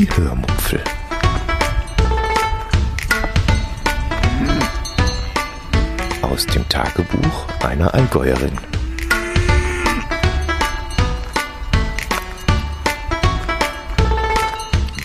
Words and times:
Die 0.00 0.08
Hörmupfel. 0.16 0.80
Aus 6.22 6.46
dem 6.46 6.66
Tagebuch 6.70 7.46
einer 7.62 7.92
Allgäuerin. 7.92 8.56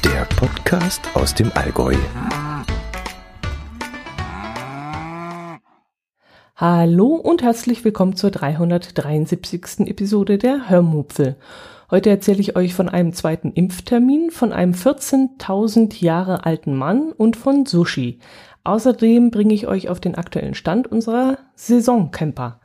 Der 0.05 0.23
Podcast 0.37 1.01
aus 1.13 1.35
dem 1.35 1.51
Allgäu. 1.55 1.95
Hallo 6.55 7.07
und 7.15 7.43
herzlich 7.43 7.83
willkommen 7.83 8.15
zur 8.15 8.31
373. 8.31 9.89
Episode 9.89 10.37
der 10.37 10.69
Hörmupfel. 10.69 11.35
Heute 11.91 12.09
erzähle 12.09 12.39
ich 12.39 12.55
euch 12.55 12.73
von 12.73 12.89
einem 12.89 13.13
zweiten 13.13 13.51
Impftermin, 13.51 14.31
von 14.31 14.51
einem 14.51 14.73
14.000 14.73 16.03
Jahre 16.03 16.45
alten 16.45 16.73
Mann 16.73 17.11
und 17.11 17.37
von 17.37 17.67
Sushi. 17.67 18.19
Außerdem 18.63 19.29
bringe 19.29 19.53
ich 19.53 19.67
euch 19.67 19.89
auf 19.89 19.99
den 19.99 20.15
aktuellen 20.15 20.55
Stand 20.55 20.87
unserer 20.91 21.37
Saisoncamper. 21.53 22.59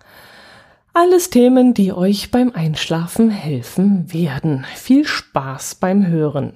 Alles 0.94 1.28
Themen, 1.28 1.74
die 1.74 1.92
euch 1.92 2.30
beim 2.30 2.52
Einschlafen 2.52 3.30
helfen 3.30 4.12
werden. 4.12 4.64
Viel 4.74 5.06
Spaß 5.06 5.76
beim 5.76 6.06
Hören. 6.06 6.54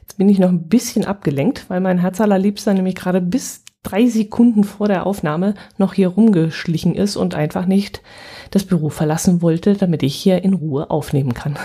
Jetzt 0.00 0.18
bin 0.18 0.28
ich 0.28 0.40
noch 0.40 0.48
ein 0.48 0.68
bisschen 0.68 1.04
abgelenkt, 1.04 1.70
weil 1.70 1.80
mein 1.80 1.98
Herz 1.98 2.20
allerliebster 2.20 2.74
nämlich 2.74 2.96
gerade 2.96 3.20
bis 3.20 3.61
drei 3.82 4.06
Sekunden 4.06 4.64
vor 4.64 4.88
der 4.88 5.06
Aufnahme 5.06 5.54
noch 5.76 5.94
hier 5.94 6.08
rumgeschlichen 6.08 6.94
ist 6.94 7.16
und 7.16 7.34
einfach 7.34 7.66
nicht 7.66 8.02
das 8.50 8.64
Büro 8.64 8.88
verlassen 8.88 9.42
wollte, 9.42 9.74
damit 9.74 10.02
ich 10.02 10.14
hier 10.14 10.44
in 10.44 10.54
Ruhe 10.54 10.90
aufnehmen 10.90 11.34
kann. 11.34 11.58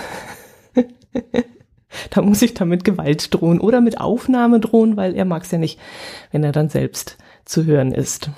da 2.10 2.22
muss 2.22 2.42
ich 2.42 2.54
damit 2.54 2.84
Gewalt 2.84 3.34
drohen 3.34 3.60
oder 3.60 3.82
mit 3.82 4.00
Aufnahme 4.00 4.60
drohen, 4.60 4.98
weil 4.98 5.16
er 5.16 5.26
mag 5.26 5.44
es 5.44 5.52
ja 5.52 5.58
nicht, 5.58 5.80
wenn 6.32 6.44
er 6.44 6.52
dann 6.52 6.70
selbst 6.70 7.18
zu 7.46 7.66
hören 7.66 7.92
ist. 7.92 8.30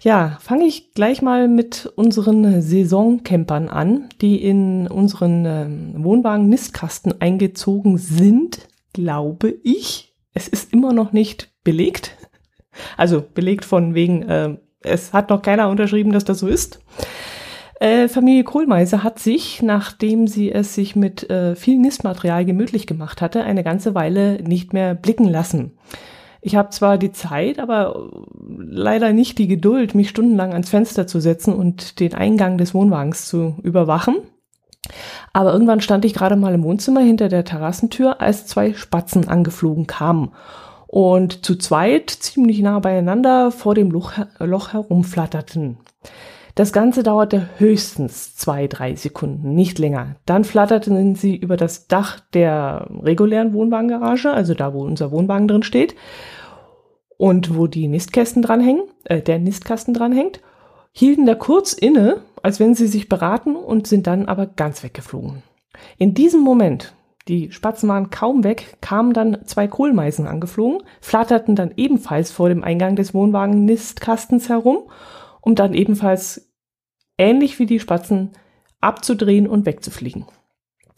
Ja, 0.00 0.38
fange 0.40 0.64
ich 0.64 0.92
gleich 0.92 1.20
mal 1.22 1.48
mit 1.48 1.92
unseren 1.96 2.62
Saisoncampern 2.62 3.68
an, 3.68 4.08
die 4.20 4.42
in 4.42 4.88
unseren 4.88 5.44
äh, 5.44 6.02
Wohnwagen 6.02 6.48
Nistkasten 6.48 7.20
eingezogen 7.20 7.98
sind, 7.98 8.60
glaube 8.92 9.54
ich. 9.62 10.16
Es 10.32 10.48
ist 10.48 10.72
immer 10.72 10.92
noch 10.92 11.12
nicht 11.12 11.52
belegt. 11.64 12.16
Also 12.96 13.22
belegt 13.34 13.64
von 13.64 13.94
wegen, 13.94 14.22
äh, 14.22 14.56
es 14.80 15.12
hat 15.12 15.30
noch 15.30 15.42
keiner 15.42 15.68
unterschrieben, 15.68 16.12
dass 16.12 16.24
das 16.24 16.38
so 16.38 16.48
ist. 16.48 16.80
Äh, 17.80 18.08
Familie 18.08 18.42
Kohlmeiser 18.42 19.04
hat 19.04 19.20
sich, 19.20 19.62
nachdem 19.62 20.26
sie 20.26 20.50
es 20.50 20.74
sich 20.74 20.96
mit 20.96 21.30
äh, 21.30 21.54
viel 21.54 21.78
Nistmaterial 21.78 22.44
gemütlich 22.44 22.86
gemacht 22.86 23.22
hatte, 23.22 23.44
eine 23.44 23.62
ganze 23.62 23.94
Weile 23.94 24.42
nicht 24.42 24.72
mehr 24.72 24.94
blicken 24.94 25.28
lassen. 25.28 25.78
Ich 26.40 26.56
habe 26.56 26.70
zwar 26.70 26.98
die 26.98 27.12
Zeit, 27.12 27.58
aber 27.58 28.10
leider 28.58 29.12
nicht 29.12 29.38
die 29.38 29.48
Geduld, 29.48 29.94
mich 29.94 30.08
stundenlang 30.08 30.52
ans 30.52 30.70
Fenster 30.70 31.06
zu 31.06 31.20
setzen 31.20 31.52
und 31.52 32.00
den 32.00 32.14
Eingang 32.14 32.58
des 32.58 32.74
Wohnwagens 32.74 33.26
zu 33.26 33.56
überwachen. 33.62 34.16
Aber 35.32 35.52
irgendwann 35.52 35.80
stand 35.80 36.04
ich 36.04 36.14
gerade 36.14 36.36
mal 36.36 36.54
im 36.54 36.62
Wohnzimmer 36.62 37.00
hinter 37.00 37.28
der 37.28 37.44
Terrassentür, 37.44 38.20
als 38.20 38.46
zwei 38.46 38.72
Spatzen 38.72 39.28
angeflogen 39.28 39.86
kamen 39.86 40.30
und 40.88 41.44
zu 41.44 41.54
zweit 41.56 42.10
ziemlich 42.10 42.60
nah 42.60 42.80
beieinander 42.80 43.52
vor 43.52 43.74
dem 43.74 43.90
Loch, 43.90 44.14
Loch 44.40 44.72
herumflatterten. 44.72 45.76
Das 46.54 46.72
Ganze 46.72 47.04
dauerte 47.04 47.48
höchstens 47.58 48.34
zwei, 48.34 48.66
drei 48.66 48.96
Sekunden, 48.96 49.54
nicht 49.54 49.78
länger. 49.78 50.16
Dann 50.26 50.42
flatterten 50.42 51.14
sie 51.14 51.36
über 51.36 51.56
das 51.56 51.86
Dach 51.86 52.18
der 52.32 52.88
regulären 53.00 53.52
Wohnwagengarage, 53.52 54.32
also 54.32 54.54
da, 54.54 54.74
wo 54.74 54.82
unser 54.82 55.12
Wohnwagen 55.12 55.46
drin 55.46 55.62
steht 55.62 55.94
und 57.16 57.56
wo 57.56 57.68
die 57.68 57.86
Nistkästen 57.86 58.42
dranhängen, 58.42 58.82
äh, 59.04 59.22
der 59.22 59.38
Nistkasten 59.38 59.94
dranhängt, 59.94 60.40
hielten 60.90 61.26
da 61.26 61.36
kurz 61.36 61.74
inne, 61.74 62.22
als 62.42 62.58
wenn 62.58 62.74
sie 62.74 62.88
sich 62.88 63.08
beraten 63.08 63.54
und 63.54 63.86
sind 63.86 64.08
dann 64.08 64.26
aber 64.26 64.46
ganz 64.46 64.82
weggeflogen. 64.82 65.44
In 65.96 66.14
diesem 66.14 66.40
Moment, 66.40 66.94
die 67.28 67.52
Spatzen 67.52 67.88
waren 67.88 68.10
kaum 68.10 68.42
weg, 68.42 68.78
kamen 68.80 69.12
dann 69.12 69.44
zwei 69.44 69.68
Kohlmeisen 69.68 70.26
angeflogen, 70.26 70.82
flatterten 71.00 71.56
dann 71.56 71.72
ebenfalls 71.76 72.30
vor 72.32 72.48
dem 72.48 72.64
Eingang 72.64 72.96
des 72.96 73.12
Wohnwagen-Nistkastens 73.14 74.48
herum, 74.48 74.90
um 75.40 75.54
dann 75.54 75.74
ebenfalls 75.74 76.50
ähnlich 77.18 77.58
wie 77.58 77.66
die 77.66 77.80
Spatzen 77.80 78.30
abzudrehen 78.80 79.46
und 79.46 79.66
wegzufliegen. 79.66 80.26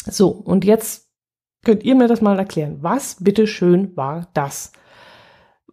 So, 0.04 0.28
und 0.28 0.64
jetzt 0.64 1.10
könnt 1.64 1.82
ihr 1.84 1.94
mir 1.94 2.08
das 2.08 2.20
mal 2.20 2.38
erklären. 2.38 2.78
Was 2.80 3.22
bitteschön 3.22 3.96
war 3.96 4.28
das? 4.34 4.72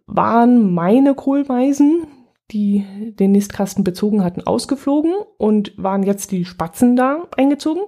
Waren 0.06 0.74
meine 0.74 1.14
Kohlmeisen, 1.14 2.06
die 2.50 2.84
den 3.18 3.32
Nistkasten 3.32 3.84
bezogen 3.84 4.24
hatten, 4.24 4.42
ausgeflogen 4.42 5.14
und 5.36 5.72
waren 5.76 6.02
jetzt 6.02 6.32
die 6.32 6.44
Spatzen 6.44 6.96
da 6.96 7.28
eingezogen? 7.36 7.82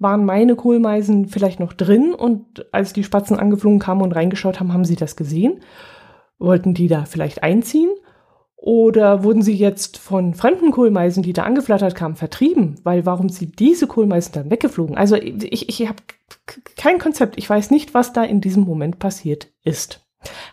Waren 0.00 0.24
meine 0.24 0.56
Kohlmeisen 0.56 1.28
vielleicht 1.28 1.60
noch 1.60 1.74
drin 1.74 2.14
und 2.14 2.66
als 2.72 2.92
die 2.92 3.04
Spatzen 3.04 3.38
angeflogen 3.38 3.78
kamen 3.78 4.02
und 4.02 4.12
reingeschaut 4.12 4.58
haben, 4.58 4.72
haben 4.72 4.84
sie 4.84 4.96
das 4.96 5.14
gesehen? 5.14 5.60
Wollten 6.38 6.74
die 6.74 6.88
da 6.88 7.04
vielleicht 7.04 7.42
einziehen? 7.42 7.90
Oder 8.56 9.24
wurden 9.24 9.42
sie 9.42 9.54
jetzt 9.54 9.98
von 9.98 10.34
fremden 10.34 10.70
Kohlmeisen, 10.70 11.22
die 11.22 11.32
da 11.32 11.44
angeflattert 11.44 11.94
kamen, 11.94 12.16
vertrieben? 12.16 12.80
Weil 12.82 13.06
warum 13.06 13.28
sind 13.28 13.58
diese 13.58 13.86
Kohlmeisen 13.86 14.32
dann 14.32 14.50
weggeflogen? 14.50 14.96
Also 14.96 15.16
ich, 15.16 15.68
ich 15.68 15.88
habe 15.88 16.02
kein 16.76 16.98
Konzept. 16.98 17.38
Ich 17.38 17.48
weiß 17.48 17.70
nicht, 17.70 17.94
was 17.94 18.12
da 18.12 18.22
in 18.24 18.40
diesem 18.40 18.64
Moment 18.64 18.98
passiert 18.98 19.48
ist. 19.64 20.06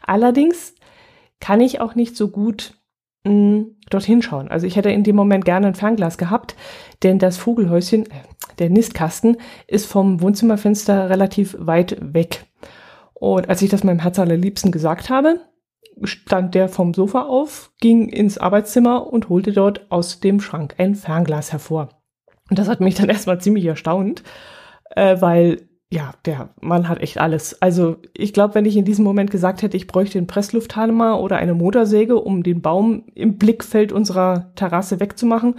Allerdings 0.06 0.76
kann 1.40 1.60
ich 1.62 1.82
auch 1.82 1.96
nicht 1.96 2.16
so 2.16 2.30
gut 2.30 2.74
mh, 3.26 3.32
hm, 3.32 3.76
dorthin 3.90 4.22
schauen. 4.22 4.48
Also 4.48 4.68
ich 4.68 4.76
hätte 4.76 4.90
in 4.90 5.04
dem 5.04 5.16
Moment 5.16 5.46
gerne 5.46 5.68
ein 5.68 5.76
Fernglas 5.76 6.18
gehabt, 6.18 6.56
denn 7.04 7.20
das 7.20 7.38
Vogelhäuschen, 7.38 8.06
äh, 8.06 8.24
der 8.60 8.70
Nistkasten, 8.70 9.38
ist 9.68 9.86
vom 9.86 10.22
Wohnzimmerfenster 10.22 11.10
relativ 11.10 11.56
weit 11.60 11.98
weg. 12.02 12.46
Und 13.14 13.50
als 13.50 13.62
ich 13.62 13.70
das 13.70 13.84
meinem 13.84 14.00
Herz 14.00 14.20
allerliebsten 14.20 14.72
gesagt 14.72 15.10
habe, 15.10 15.40
stand 16.04 16.54
der 16.56 16.70
vom 16.70 16.94
Sofa 16.94 17.24
auf, 17.24 17.72
ging 17.80 18.10
ins 18.10 18.38
Arbeitszimmer 18.38 19.12
und 19.12 19.30
holte 19.30 19.52
dort 19.52 19.92
aus 19.92 20.20
dem 20.20 20.40
Schrank 20.40 20.76
ein 20.78 20.96
Fernglas 20.96 21.52
hervor. 21.52 21.90
Und 22.50 22.60
das 22.60 22.68
hat 22.68 22.80
mich 22.80 22.96
dann 22.96 23.10
erstmal 23.10 23.42
ziemlich 23.42 23.66
erstaunt, 23.66 24.24
äh, 24.92 25.20
weil 25.20 25.68
ja, 25.90 26.12
der 26.26 26.50
Mann 26.60 26.90
hat 26.90 27.00
echt 27.00 27.18
alles. 27.18 27.62
Also 27.62 27.96
ich 28.14 28.34
glaube, 28.34 28.56
wenn 28.56 28.66
ich 28.66 28.76
in 28.76 28.84
diesem 28.84 29.06
Moment 29.06 29.32
gesagt 29.32 29.62
hätte, 29.62 29.78
ich 29.78 29.88
bräuchte 29.88 30.18
einen 30.18 30.28
Presslufthammer 30.28 31.20
oder 31.22 31.38
eine 31.38 31.54
Motorsäge, 31.54 32.18
um 32.18 32.44
den 32.44 32.62
Baum 32.62 33.06
im 33.16 33.38
Blickfeld 33.38 33.94
unserer 33.94 34.52
Terrasse 34.56 35.00
wegzumachen, 35.00 35.56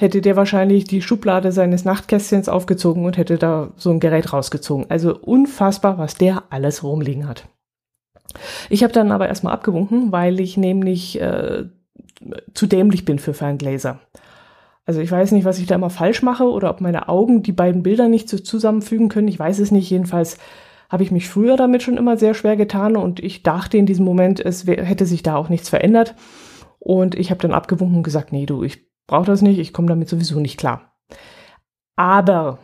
hätte 0.00 0.22
der 0.22 0.34
wahrscheinlich 0.34 0.84
die 0.84 1.02
Schublade 1.02 1.52
seines 1.52 1.84
Nachtkästchens 1.84 2.48
aufgezogen 2.48 3.04
und 3.04 3.18
hätte 3.18 3.36
da 3.36 3.72
so 3.76 3.90
ein 3.90 4.00
Gerät 4.00 4.32
rausgezogen. 4.32 4.86
Also 4.88 5.16
unfassbar, 5.16 5.98
was 5.98 6.14
der 6.14 6.44
alles 6.48 6.82
rumliegen 6.82 7.28
hat. 7.28 7.46
Ich 8.70 8.82
habe 8.82 8.94
dann 8.94 9.12
aber 9.12 9.28
erstmal 9.28 9.52
abgewunken, 9.52 10.10
weil 10.10 10.40
ich 10.40 10.56
nämlich 10.56 11.20
äh, 11.20 11.64
zu 12.54 12.66
dämlich 12.66 13.04
bin 13.04 13.18
für 13.18 13.34
Ferngläser. 13.34 14.00
Also 14.86 15.00
ich 15.00 15.10
weiß 15.10 15.32
nicht, 15.32 15.44
was 15.44 15.58
ich 15.58 15.66
da 15.66 15.74
immer 15.74 15.90
falsch 15.90 16.22
mache 16.22 16.44
oder 16.44 16.70
ob 16.70 16.80
meine 16.80 17.08
Augen 17.08 17.42
die 17.42 17.52
beiden 17.52 17.82
Bilder 17.82 18.08
nicht 18.08 18.28
so 18.28 18.38
zusammenfügen 18.38 19.10
können. 19.10 19.28
Ich 19.28 19.38
weiß 19.38 19.58
es 19.58 19.70
nicht. 19.70 19.90
Jedenfalls 19.90 20.38
habe 20.88 21.02
ich 21.02 21.10
mich 21.10 21.28
früher 21.28 21.56
damit 21.56 21.82
schon 21.82 21.98
immer 21.98 22.16
sehr 22.16 22.34
schwer 22.34 22.56
getan 22.56 22.96
und 22.96 23.20
ich 23.20 23.42
dachte 23.42 23.76
in 23.76 23.86
diesem 23.86 24.04
Moment, 24.04 24.40
es 24.40 24.66
hätte 24.66 25.04
sich 25.06 25.22
da 25.22 25.36
auch 25.36 25.50
nichts 25.50 25.68
verändert. 25.68 26.14
Und 26.78 27.14
ich 27.14 27.30
habe 27.30 27.42
dann 27.42 27.52
abgewunken 27.52 27.98
und 27.98 28.02
gesagt, 28.02 28.32
nee, 28.32 28.46
du, 28.46 28.64
ich 28.64 28.89
brauche 29.10 29.26
das 29.26 29.42
nicht, 29.42 29.58
ich 29.58 29.72
komme 29.72 29.88
damit 29.88 30.08
sowieso 30.08 30.38
nicht 30.38 30.56
klar. 30.56 30.92
Aber 31.96 32.58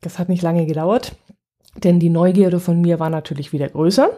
das 0.00 0.18
hat 0.18 0.30
nicht 0.30 0.42
lange 0.42 0.64
gedauert, 0.64 1.14
denn 1.84 2.00
die 2.00 2.08
Neugierde 2.08 2.60
von 2.60 2.80
mir 2.80 2.98
war 2.98 3.10
natürlich 3.10 3.52
wieder 3.52 3.68
größer. 3.68 4.08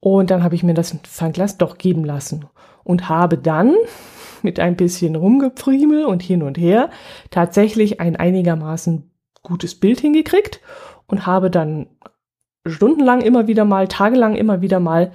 Und 0.00 0.30
dann 0.30 0.42
habe 0.42 0.54
ich 0.54 0.62
mir 0.62 0.74
das 0.74 0.94
Fernglas 1.04 1.56
doch 1.56 1.78
geben 1.78 2.04
lassen 2.04 2.44
und 2.84 3.08
habe 3.08 3.38
dann 3.38 3.74
mit 4.42 4.60
ein 4.60 4.76
bisschen 4.76 5.16
Rumgeprimel 5.16 6.04
und 6.04 6.22
hin 6.22 6.42
und 6.42 6.58
her 6.58 6.90
tatsächlich 7.30 7.98
ein 8.00 8.16
einigermaßen 8.16 9.10
gutes 9.42 9.74
Bild 9.74 10.00
hingekriegt 10.00 10.60
und 11.06 11.26
habe 11.26 11.50
dann 11.50 11.86
stundenlang 12.66 13.22
immer 13.22 13.46
wieder 13.46 13.64
mal, 13.64 13.88
tagelang 13.88 14.36
immer 14.36 14.60
wieder 14.60 14.80
mal 14.80 15.12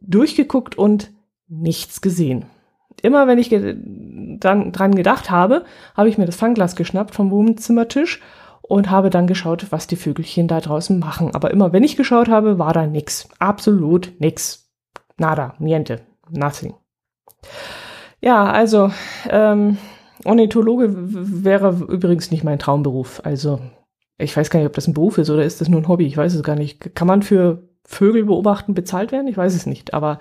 durchgeguckt 0.00 0.78
und 0.78 1.10
nichts 1.48 2.00
gesehen. 2.00 2.46
Immer 3.02 3.26
wenn 3.26 3.38
ich 3.38 3.50
dann 3.50 4.72
dran 4.72 4.94
gedacht 4.94 5.30
habe, 5.30 5.64
habe 5.96 6.08
ich 6.08 6.18
mir 6.18 6.26
das 6.26 6.36
Fernglas 6.36 6.76
geschnappt 6.76 7.14
vom 7.14 7.30
Wohnzimmertisch 7.30 8.20
und 8.62 8.90
habe 8.90 9.10
dann 9.10 9.26
geschaut, 9.26 9.66
was 9.70 9.86
die 9.86 9.96
Vögelchen 9.96 10.48
da 10.48 10.60
draußen 10.60 10.98
machen. 10.98 11.34
Aber 11.34 11.50
immer 11.50 11.72
wenn 11.72 11.84
ich 11.84 11.96
geschaut 11.96 12.28
habe, 12.28 12.58
war 12.58 12.72
da 12.72 12.86
nix. 12.86 13.28
Absolut 13.38 14.12
nix. 14.18 14.70
Nada, 15.18 15.54
niente, 15.58 16.00
nothing. 16.30 16.74
Ja, 18.20 18.44
also 18.50 18.90
ähm, 19.28 19.76
Ornithologe 20.24 20.88
wäre 20.90 21.76
übrigens 21.88 22.30
nicht 22.30 22.42
mein 22.42 22.58
Traumberuf. 22.58 23.20
Also 23.22 23.60
ich 24.16 24.36
weiß 24.36 24.48
gar 24.48 24.60
nicht, 24.60 24.68
ob 24.68 24.74
das 24.74 24.88
ein 24.88 24.94
Beruf 24.94 25.18
ist 25.18 25.28
oder 25.28 25.44
ist 25.44 25.60
das 25.60 25.68
nur 25.68 25.80
ein 25.80 25.88
Hobby. 25.88 26.06
Ich 26.06 26.16
weiß 26.16 26.34
es 26.34 26.42
gar 26.42 26.56
nicht. 26.56 26.94
Kann 26.94 27.06
man 27.06 27.22
für 27.22 27.68
Vögel 27.84 28.24
beobachten 28.24 28.74
bezahlt 28.74 29.12
werden? 29.12 29.28
Ich 29.28 29.36
weiß 29.36 29.54
es 29.54 29.66
nicht, 29.66 29.94
aber 29.94 30.18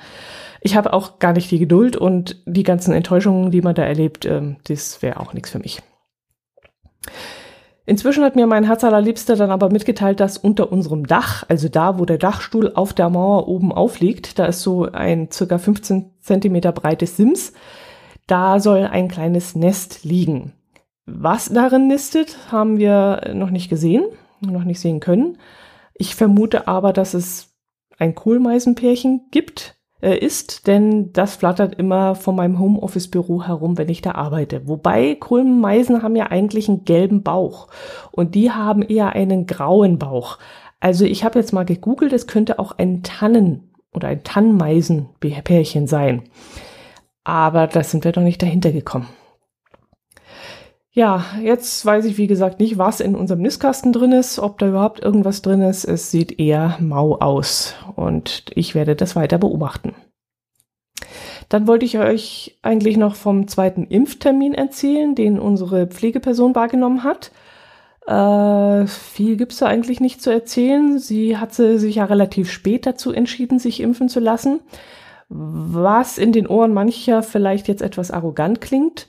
ich 0.62 0.76
habe 0.76 0.94
auch 0.94 1.20
gar 1.20 1.34
nicht 1.34 1.52
die 1.52 1.60
Geduld 1.60 1.96
und 1.96 2.42
die 2.46 2.64
ganzen 2.64 2.94
Enttäuschungen, 2.94 3.52
die 3.52 3.62
man 3.62 3.76
da 3.76 3.84
erlebt, 3.84 4.26
ähm, 4.26 4.58
das 4.68 5.02
wäre 5.02 5.20
auch 5.20 5.34
nichts 5.34 5.50
für 5.50 5.60
mich. 5.60 5.82
Inzwischen 7.86 8.24
hat 8.24 8.38
mir 8.38 8.48
mein 8.48 8.64
Herz 8.64 8.84
allerliebster 8.84 9.36
dann 9.36 9.52
aber 9.52 9.70
mitgeteilt, 9.70 10.22
dass 10.22 10.38
unter 10.38 10.72
unserem 10.72 11.06
Dach, 11.06 11.44
also 11.50 11.68
da, 11.68 12.00
wo 12.00 12.06
der 12.06 12.18
Dachstuhl 12.18 12.72
auf 12.74 12.94
der 12.94 13.10
Mauer 13.10 13.50
oben 13.50 13.74
aufliegt, 13.74 14.40
da 14.40 14.46
ist 14.46 14.62
so 14.62 14.90
ein 14.90 15.30
circa 15.32 15.58
15 15.58 16.12
Zentimeter 16.22 16.72
breites 16.72 17.18
Sims, 17.18 17.52
da 18.26 18.62
soll 18.62 18.86
ein 18.86 19.10
kleines 19.10 19.56
Nest 19.56 20.06
liegen. 20.06 20.54
Was 21.06 21.50
darin 21.50 21.88
nistet, 21.88 22.38
haben 22.50 22.78
wir 22.78 23.34
noch 23.34 23.50
nicht 23.50 23.70
gesehen, 23.70 24.06
noch 24.40 24.64
nicht 24.64 24.80
sehen 24.80 25.02
können. 25.02 25.38
Ich 25.94 26.16
vermute 26.16 26.70
aber, 26.70 26.94
dass 26.94 27.14
es 27.14 27.53
ein 28.00 28.16
Kohlmeisenpärchen 28.16 29.28
gibt, 29.32 29.76
äh, 30.02 30.18
ist, 30.18 30.68
denn 30.68 31.14
das 31.14 31.38
flattert 31.38 31.76
immer 31.76 32.16
von 32.16 32.36
meinem 32.36 32.60
Homeoffice-Büro 32.60 33.44
herum, 33.44 33.78
wenn 33.78 33.90
ich 33.90 34.02
da 34.02 34.12
arbeite. 34.12 34.68
Wobei 34.68 35.16
Kohlmeisen 35.16 36.04
haben 36.04 36.16
ja 36.16 36.28
eigentlich 36.28 36.68
einen 36.68 36.84
gelben 36.84 37.24
Bauch 37.24 37.70
und 38.12 38.36
die 38.36 38.52
haben 38.52 38.82
eher 38.82 39.14
einen 39.14 39.48
grauen 39.48 40.00
Bauch. 40.00 40.40
Also 40.80 41.06
ich 41.06 41.24
habe 41.24 41.40
jetzt 41.40 41.54
mal 41.54 41.64
gegoogelt, 41.64 42.12
es 42.12 42.28
könnte 42.28 42.60
auch 42.60 42.78
ein 42.78 43.04
Tannen- 43.04 43.72
oder 43.94 44.10
ein 44.10 44.24
Tannmeisenpärchen 44.24 45.88
sein. 45.88 46.24
Aber 47.24 47.68
da 47.68 47.84
sind 47.84 48.04
wir 48.04 48.12
doch 48.12 48.22
nicht 48.22 48.42
dahinter 48.42 48.74
gekommen. 48.74 49.08
Ja, 50.96 51.26
jetzt 51.42 51.84
weiß 51.84 52.06
ich 52.06 52.20
wie 52.20 52.28
gesagt 52.28 52.60
nicht, 52.60 52.78
was 52.78 53.00
in 53.00 53.16
unserem 53.16 53.42
Nistkasten 53.42 53.92
drin 53.92 54.12
ist, 54.12 54.38
ob 54.38 54.60
da 54.60 54.68
überhaupt 54.68 55.00
irgendwas 55.00 55.42
drin 55.42 55.62
ist. 55.62 55.86
Es 55.86 56.12
sieht 56.12 56.40
eher 56.40 56.78
mau 56.80 57.16
aus 57.16 57.74
und 57.96 58.46
ich 58.54 58.76
werde 58.76 58.96
das 58.96 59.16
weiter 59.16 59.40
beobachten. 59.40 59.96
Dann 61.50 61.66
wollte 61.66 61.86
ich 61.86 61.98
euch 61.98 62.60
eigentlich 62.62 62.98
noch 62.98 63.16
vom 63.16 63.48
zweiten 63.48 63.86
Impftermin 63.86 64.54
erzählen, 64.54 65.16
den 65.16 65.40
unsere 65.40 65.88
Pflegeperson 65.88 66.54
wahrgenommen 66.54 67.04
hat. 67.04 67.32
Äh, 68.06 68.86
viel 68.86 69.36
gibt's 69.36 69.58
da 69.58 69.66
eigentlich 69.66 70.00
nicht 70.00 70.22
zu 70.22 70.30
erzählen. 70.30 71.00
Sie 71.00 71.38
hat 71.38 71.56
sich 71.56 71.96
ja 71.96 72.06
relativ 72.06 72.52
spät 72.52 72.86
dazu 72.86 73.12
entschieden, 73.12 73.58
sich 73.58 73.80
impfen 73.80 74.10
zu 74.10 74.20
lassen, 74.20 74.60
was 75.28 76.20
in 76.20 76.34
den 76.34 76.46
Ohren 76.46 76.72
mancher 76.72 77.24
vielleicht 77.24 77.68
jetzt 77.68 77.82
etwas 77.82 78.12
arrogant 78.12 78.62
klingt. 78.62 79.08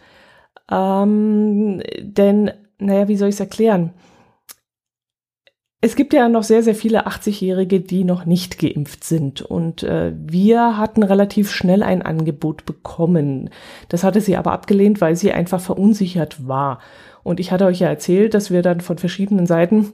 Ähm, 0.71 1.83
denn, 2.01 2.51
naja, 2.79 3.09
wie 3.09 3.17
soll 3.17 3.29
ich 3.29 3.37
es 3.37 3.41
erklären? 3.41 3.93
Es 5.85 5.97
gibt 5.97 6.15
ja 6.15 6.31
noch 6.31 6.45
sehr, 6.45 6.63
sehr 6.63 6.75
viele 6.75 7.07
80-Jährige, 7.07 7.79
die 7.79 8.05
noch 8.05 8.25
nicht 8.25 8.59
geimpft 8.59 9.05
sind. 9.05 9.43
Und 9.43 9.83
äh, 9.83 10.15
wir 10.17 10.79
hatten 10.79 11.03
relativ 11.03 11.51
schnell 11.51 11.83
ein 11.83 12.01
Angebot 12.01 12.65
bekommen. 12.65 13.51
Das 13.91 14.03
hatte 14.03 14.23
sie 14.23 14.39
aber 14.39 14.53
abgelehnt, 14.53 15.03
weil 15.03 15.15
sie 15.15 15.33
einfach 15.33 15.61
verunsichert 15.61 16.49
war. 16.49 16.79
Und 17.23 17.39
ich 17.39 17.53
hatte 17.53 17.67
euch 17.67 17.81
ja 17.81 17.89
erzählt, 17.89 18.33
dass 18.33 18.51
wir 18.51 18.63
dann 18.63 18.81
von 18.81 18.97
verschiedenen 18.97 19.45
Seiten 19.45 19.93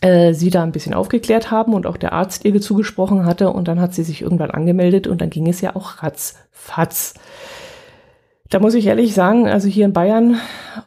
äh, 0.00 0.32
sie 0.32 0.48
da 0.48 0.62
ein 0.62 0.72
bisschen 0.72 0.94
aufgeklärt 0.94 1.50
haben 1.50 1.74
und 1.74 1.86
auch 1.86 1.98
der 1.98 2.14
Arzt 2.14 2.46
ihr 2.46 2.58
zugesprochen 2.62 3.26
hatte. 3.26 3.50
Und 3.50 3.68
dann 3.68 3.78
hat 3.78 3.92
sie 3.92 4.04
sich 4.04 4.22
irgendwann 4.22 4.50
angemeldet 4.50 5.06
und 5.06 5.20
dann 5.20 5.28
ging 5.28 5.48
es 5.48 5.60
ja 5.60 5.76
auch 5.76 6.02
ratzfatz. 6.02 7.12
Da 8.50 8.60
muss 8.60 8.74
ich 8.74 8.86
ehrlich 8.86 9.12
sagen, 9.12 9.48
also 9.48 9.68
hier 9.68 9.84
in 9.84 9.92
Bayern, 9.92 10.36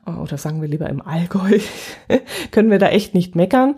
oder 0.05 0.37
sagen 0.37 0.61
wir 0.61 0.69
lieber 0.69 0.89
im 0.89 1.01
Allgäu, 1.01 1.59
können 2.51 2.71
wir 2.71 2.79
da 2.79 2.87
echt 2.87 3.13
nicht 3.13 3.35
meckern. 3.35 3.75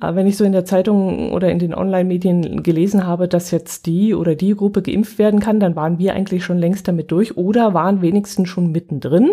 Aber 0.00 0.16
wenn 0.16 0.26
ich 0.26 0.36
so 0.36 0.44
in 0.44 0.52
der 0.52 0.64
Zeitung 0.64 1.32
oder 1.32 1.50
in 1.50 1.58
den 1.58 1.74
Online-Medien 1.74 2.62
gelesen 2.62 3.06
habe, 3.06 3.28
dass 3.28 3.50
jetzt 3.50 3.86
die 3.86 4.14
oder 4.14 4.34
die 4.34 4.54
Gruppe 4.54 4.82
geimpft 4.82 5.18
werden 5.18 5.40
kann, 5.40 5.60
dann 5.60 5.76
waren 5.76 5.98
wir 5.98 6.14
eigentlich 6.14 6.44
schon 6.44 6.58
längst 6.58 6.88
damit 6.88 7.10
durch 7.12 7.36
oder 7.36 7.72
waren 7.74 8.02
wenigstens 8.02 8.48
schon 8.48 8.72
mittendrin. 8.72 9.30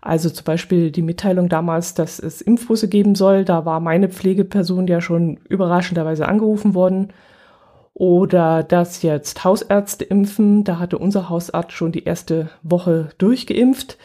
Also 0.00 0.30
zum 0.30 0.44
Beispiel 0.44 0.90
die 0.90 1.02
Mitteilung 1.02 1.48
damals, 1.48 1.92
dass 1.92 2.18
es 2.18 2.40
Impfbusse 2.40 2.88
geben 2.88 3.14
soll, 3.14 3.44
da 3.44 3.66
war 3.66 3.80
meine 3.80 4.08
Pflegeperson 4.08 4.86
ja 4.86 5.00
schon 5.02 5.38
überraschenderweise 5.48 6.26
angerufen 6.26 6.74
worden 6.74 7.08
oder 7.94 8.62
dass 8.62 9.02
jetzt 9.02 9.44
Hausärzte 9.44 10.04
impfen. 10.04 10.64
Da 10.64 10.78
hatte 10.78 10.98
unser 10.98 11.28
Hausarzt 11.28 11.72
schon 11.72 11.92
die 11.92 12.04
erste 12.04 12.50
Woche 12.62 13.10
durchgeimpft. 13.18 13.98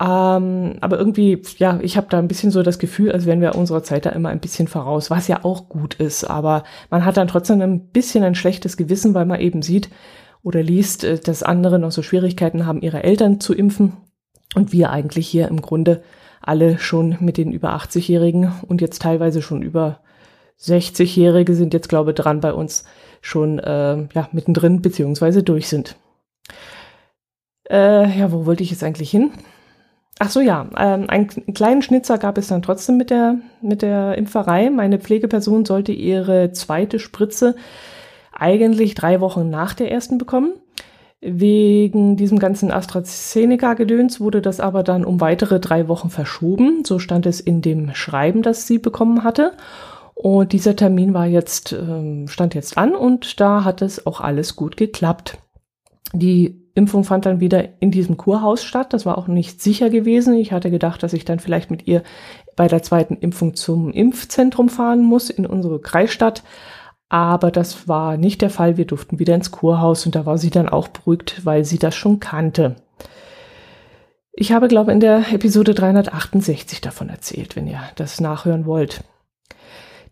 Ähm, 0.00 0.76
aber 0.80 0.98
irgendwie, 0.98 1.42
ja, 1.58 1.78
ich 1.80 1.96
habe 1.96 2.08
da 2.10 2.18
ein 2.18 2.28
bisschen 2.28 2.50
so 2.50 2.62
das 2.62 2.78
Gefühl, 2.78 3.12
als 3.12 3.26
wären 3.26 3.40
wir 3.40 3.54
unserer 3.54 3.82
Zeit 3.82 4.06
da 4.06 4.10
immer 4.10 4.30
ein 4.30 4.40
bisschen 4.40 4.68
voraus, 4.68 5.10
was 5.10 5.28
ja 5.28 5.44
auch 5.44 5.68
gut 5.68 5.94
ist. 5.94 6.24
Aber 6.24 6.64
man 6.90 7.04
hat 7.04 7.16
dann 7.16 7.28
trotzdem 7.28 7.60
ein 7.60 7.88
bisschen 7.88 8.24
ein 8.24 8.34
schlechtes 8.34 8.76
Gewissen, 8.76 9.14
weil 9.14 9.26
man 9.26 9.40
eben 9.40 9.62
sieht 9.62 9.90
oder 10.42 10.62
liest, 10.62 11.04
äh, 11.04 11.18
dass 11.18 11.42
andere 11.42 11.78
noch 11.78 11.92
so 11.92 12.02
Schwierigkeiten 12.02 12.66
haben, 12.66 12.82
ihre 12.82 13.02
Eltern 13.02 13.40
zu 13.40 13.54
impfen. 13.54 13.94
Und 14.54 14.72
wir 14.72 14.90
eigentlich 14.90 15.26
hier 15.26 15.48
im 15.48 15.60
Grunde 15.60 16.02
alle 16.40 16.78
schon 16.78 17.16
mit 17.20 17.38
den 17.38 17.50
über 17.50 17.74
80-Jährigen 17.74 18.52
und 18.68 18.80
jetzt 18.80 19.02
teilweise 19.02 19.42
schon 19.42 19.62
über 19.62 20.00
60-Jährige 20.60 21.54
sind 21.54 21.74
jetzt, 21.74 21.88
glaube 21.88 22.10
ich, 22.10 22.16
dran 22.16 22.40
bei 22.40 22.52
uns 22.52 22.84
schon 23.20 23.58
äh, 23.58 24.06
ja, 24.14 24.28
mittendrin 24.32 24.82
beziehungsweise 24.82 25.42
durch 25.42 25.68
sind. 25.68 25.96
Äh, 27.70 28.18
ja, 28.18 28.32
wo 28.32 28.46
wollte 28.46 28.62
ich 28.62 28.70
jetzt 28.70 28.84
eigentlich 28.84 29.10
hin? 29.10 29.32
Ach 30.18 30.30
so, 30.30 30.40
ja, 30.40 30.68
ähm, 30.76 31.06
einen 31.08 31.28
kleinen 31.54 31.82
Schnitzer 31.82 32.18
gab 32.18 32.38
es 32.38 32.46
dann 32.48 32.62
trotzdem 32.62 32.96
mit 32.96 33.10
der, 33.10 33.36
mit 33.60 33.82
der 33.82 34.16
Impferei. 34.16 34.70
Meine 34.70 34.98
Pflegeperson 34.98 35.64
sollte 35.64 35.92
ihre 35.92 36.52
zweite 36.52 36.98
Spritze 36.98 37.56
eigentlich 38.32 38.94
drei 38.94 39.20
Wochen 39.20 39.50
nach 39.50 39.74
der 39.74 39.90
ersten 39.90 40.18
bekommen. 40.18 40.52
Wegen 41.20 42.16
diesem 42.16 42.38
ganzen 42.38 42.70
AstraZeneca-Gedöns 42.70 44.20
wurde 44.20 44.42
das 44.42 44.60
aber 44.60 44.82
dann 44.82 45.04
um 45.04 45.20
weitere 45.20 45.58
drei 45.58 45.88
Wochen 45.88 46.10
verschoben. 46.10 46.84
So 46.84 46.98
stand 46.98 47.26
es 47.26 47.40
in 47.40 47.62
dem 47.62 47.94
Schreiben, 47.94 48.42
das 48.42 48.66
sie 48.66 48.78
bekommen 48.78 49.24
hatte. 49.24 49.52
Und 50.14 50.52
dieser 50.52 50.76
Termin 50.76 51.12
war 51.12 51.26
jetzt, 51.26 51.72
ähm, 51.72 52.28
stand 52.28 52.54
jetzt 52.54 52.78
an 52.78 52.94
und 52.94 53.40
da 53.40 53.64
hat 53.64 53.82
es 53.82 54.06
auch 54.06 54.20
alles 54.20 54.56
gut 54.56 54.76
geklappt. 54.76 55.38
Die 56.12 56.64
Impfung 56.74 57.04
fand 57.04 57.26
dann 57.26 57.40
wieder 57.40 57.80
in 57.80 57.90
diesem 57.90 58.16
Kurhaus 58.16 58.64
statt. 58.64 58.92
Das 58.92 59.06
war 59.06 59.18
auch 59.18 59.28
nicht 59.28 59.60
sicher 59.60 59.90
gewesen. 59.90 60.34
Ich 60.34 60.52
hatte 60.52 60.70
gedacht, 60.70 61.02
dass 61.02 61.12
ich 61.12 61.24
dann 61.24 61.40
vielleicht 61.40 61.70
mit 61.70 61.86
ihr 61.86 62.02
bei 62.56 62.68
der 62.68 62.82
zweiten 62.82 63.16
Impfung 63.16 63.54
zum 63.54 63.90
Impfzentrum 63.90 64.68
fahren 64.68 65.02
muss 65.02 65.30
in 65.30 65.46
unsere 65.46 65.80
Kreisstadt. 65.80 66.42
Aber 67.08 67.50
das 67.50 67.86
war 67.86 68.16
nicht 68.16 68.42
der 68.42 68.50
Fall. 68.50 68.76
Wir 68.76 68.86
durften 68.86 69.18
wieder 69.18 69.34
ins 69.34 69.50
Kurhaus 69.50 70.06
und 70.06 70.14
da 70.14 70.26
war 70.26 70.38
sie 70.38 70.50
dann 70.50 70.68
auch 70.68 70.88
beruhigt, 70.88 71.44
weil 71.44 71.64
sie 71.64 71.78
das 71.78 71.94
schon 71.94 72.18
kannte. 72.18 72.76
Ich 74.32 74.50
habe, 74.50 74.66
glaube 74.66 74.90
in 74.90 74.98
der 74.98 75.32
Episode 75.32 75.74
368 75.74 76.80
davon 76.80 77.08
erzählt, 77.08 77.54
wenn 77.54 77.68
ihr 77.68 77.80
das 77.94 78.20
nachhören 78.20 78.66
wollt. 78.66 79.04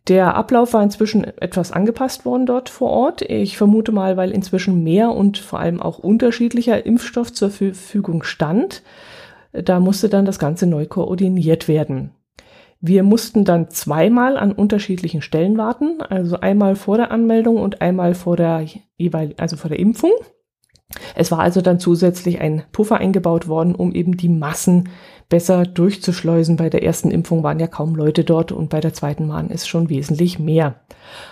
Der 0.09 0.35
Ablauf 0.35 0.73
war 0.73 0.83
inzwischen 0.83 1.25
etwas 1.25 1.71
angepasst 1.71 2.25
worden 2.25 2.47
dort 2.47 2.69
vor 2.69 2.91
Ort. 2.91 3.23
Ich 3.23 3.57
vermute 3.57 3.93
mal, 3.93 4.17
weil 4.17 4.33
inzwischen 4.33 4.83
mehr 4.83 5.13
und 5.13 5.39
vor 5.39 5.61
allem 5.61 5.81
auch 5.81 5.99
unterschiedlicher 5.99 6.85
Impfstoff 6.85 7.33
zur 7.33 7.51
Verfügung 7.51 8.25
stand. 8.25 8.83
Da 9.53 9.79
musste 9.79 10.09
dann 10.09 10.25
das 10.25 10.39
Ganze 10.39 10.67
neu 10.67 10.87
koordiniert 10.87 11.69
werden. 11.69 12.11
Wir 12.81 13.05
mussten 13.05 13.45
dann 13.45 13.71
zweimal 13.71 14.37
an 14.37 14.51
unterschiedlichen 14.51 15.23
Stellen 15.23 15.57
warten, 15.57 16.03
also 16.03 16.41
einmal 16.41 16.75
vor 16.75 16.97
der 16.97 17.13
Anmeldung 17.13 17.59
und 17.59 17.81
einmal 17.81 18.15
vor 18.15 18.37
der 18.37 18.67
also 19.37 19.57
vor 19.57 19.69
der 19.69 19.79
Impfung. 19.79 20.11
Es 21.15 21.31
war 21.31 21.39
also 21.39 21.61
dann 21.61 21.79
zusätzlich 21.79 22.41
ein 22.41 22.65
Puffer 22.73 22.99
eingebaut 22.99 23.47
worden, 23.47 23.77
um 23.77 23.95
eben 23.95 24.17
die 24.17 24.29
Massen 24.29 24.89
besser 25.29 25.65
durchzuschleusen. 25.65 26.57
Bei 26.57 26.71
der 26.71 26.83
ersten 26.83 27.11
Impfung 27.11 27.43
waren 27.43 27.59
ja 27.59 27.67
kaum 27.67 27.95
Leute 27.95 28.25
dort 28.25 28.53
und 28.53 28.71
bei 28.71 28.81
der 28.81 28.93
zweiten 28.93 29.29
waren 29.29 29.51
es 29.51 29.67
schon 29.67 29.89
wesentlich 29.89 30.39
mehr. 30.39 30.77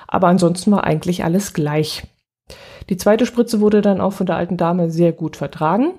Aber 0.06 0.28
ansonsten 0.28 0.70
war 0.73 0.85
eigentlich 0.85 1.25
alles 1.25 1.52
gleich. 1.52 2.06
Die 2.88 2.97
zweite 2.97 3.26
Spritze 3.26 3.61
wurde 3.61 3.82
dann 3.82 4.00
auch 4.00 4.12
von 4.12 4.26
der 4.26 4.37
alten 4.37 4.56
Dame 4.56 4.90
sehr 4.90 5.12
gut 5.12 5.37
vertragen. 5.37 5.92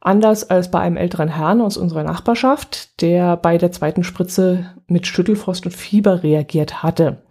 Anders 0.00 0.48
als 0.48 0.70
bei 0.70 0.78
einem 0.80 0.96
älteren 0.96 1.28
Herrn 1.28 1.60
aus 1.60 1.76
unserer 1.76 2.04
Nachbarschaft, 2.04 3.00
der 3.02 3.36
bei 3.36 3.58
der 3.58 3.72
zweiten 3.72 4.04
Spritze 4.04 4.66
mit 4.86 5.06
Schüttelfrost 5.06 5.66
und 5.66 5.72
Fieber 5.72 6.22
reagiert 6.22 6.82
hatte. 6.82 7.22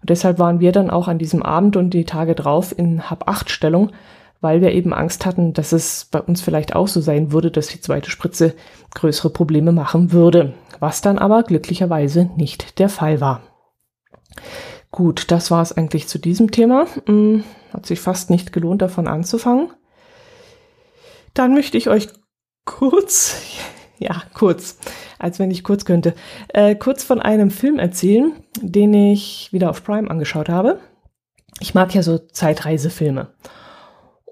Und 0.00 0.10
deshalb 0.10 0.38
waren 0.38 0.60
wir 0.60 0.72
dann 0.72 0.90
auch 0.90 1.08
an 1.08 1.18
diesem 1.18 1.42
Abend 1.42 1.76
und 1.76 1.90
die 1.90 2.04
Tage 2.04 2.34
drauf 2.34 2.76
in 2.76 3.10
Hab-8-Stellung, 3.10 3.90
weil 4.40 4.60
wir 4.60 4.72
eben 4.72 4.94
Angst 4.94 5.26
hatten, 5.26 5.52
dass 5.52 5.72
es 5.72 6.06
bei 6.10 6.20
uns 6.20 6.40
vielleicht 6.40 6.74
auch 6.74 6.88
so 6.88 7.00
sein 7.00 7.32
würde, 7.32 7.50
dass 7.50 7.68
die 7.68 7.80
zweite 7.80 8.10
Spritze 8.10 8.54
größere 8.94 9.30
Probleme 9.30 9.72
machen 9.72 10.12
würde, 10.12 10.54
was 10.78 11.00
dann 11.00 11.18
aber 11.18 11.42
glücklicherweise 11.42 12.30
nicht 12.36 12.78
der 12.78 12.88
Fall 12.88 13.20
war. 13.20 13.42
Gut, 14.90 15.30
das 15.30 15.50
war 15.50 15.62
es 15.62 15.72
eigentlich 15.72 16.08
zu 16.08 16.18
diesem 16.18 16.50
Thema. 16.50 16.86
Hm, 17.06 17.44
hat 17.72 17.86
sich 17.86 18.00
fast 18.00 18.30
nicht 18.30 18.52
gelohnt, 18.52 18.80
davon 18.80 19.06
anzufangen. 19.06 19.70
Dann 21.34 21.54
möchte 21.54 21.76
ich 21.76 21.88
euch 21.88 22.08
kurz, 22.64 23.42
ja, 23.98 24.22
kurz, 24.34 24.78
als 25.18 25.38
wenn 25.38 25.50
ich 25.50 25.64
kurz 25.64 25.84
könnte, 25.84 26.14
äh, 26.48 26.74
kurz 26.74 27.04
von 27.04 27.20
einem 27.20 27.50
Film 27.50 27.78
erzählen, 27.78 28.32
den 28.60 28.94
ich 28.94 29.52
wieder 29.52 29.70
auf 29.70 29.84
Prime 29.84 30.10
angeschaut 30.10 30.48
habe. 30.48 30.78
Ich 31.60 31.74
mag 31.74 31.94
ja 31.94 32.02
so 32.02 32.18
Zeitreisefilme. 32.18 33.28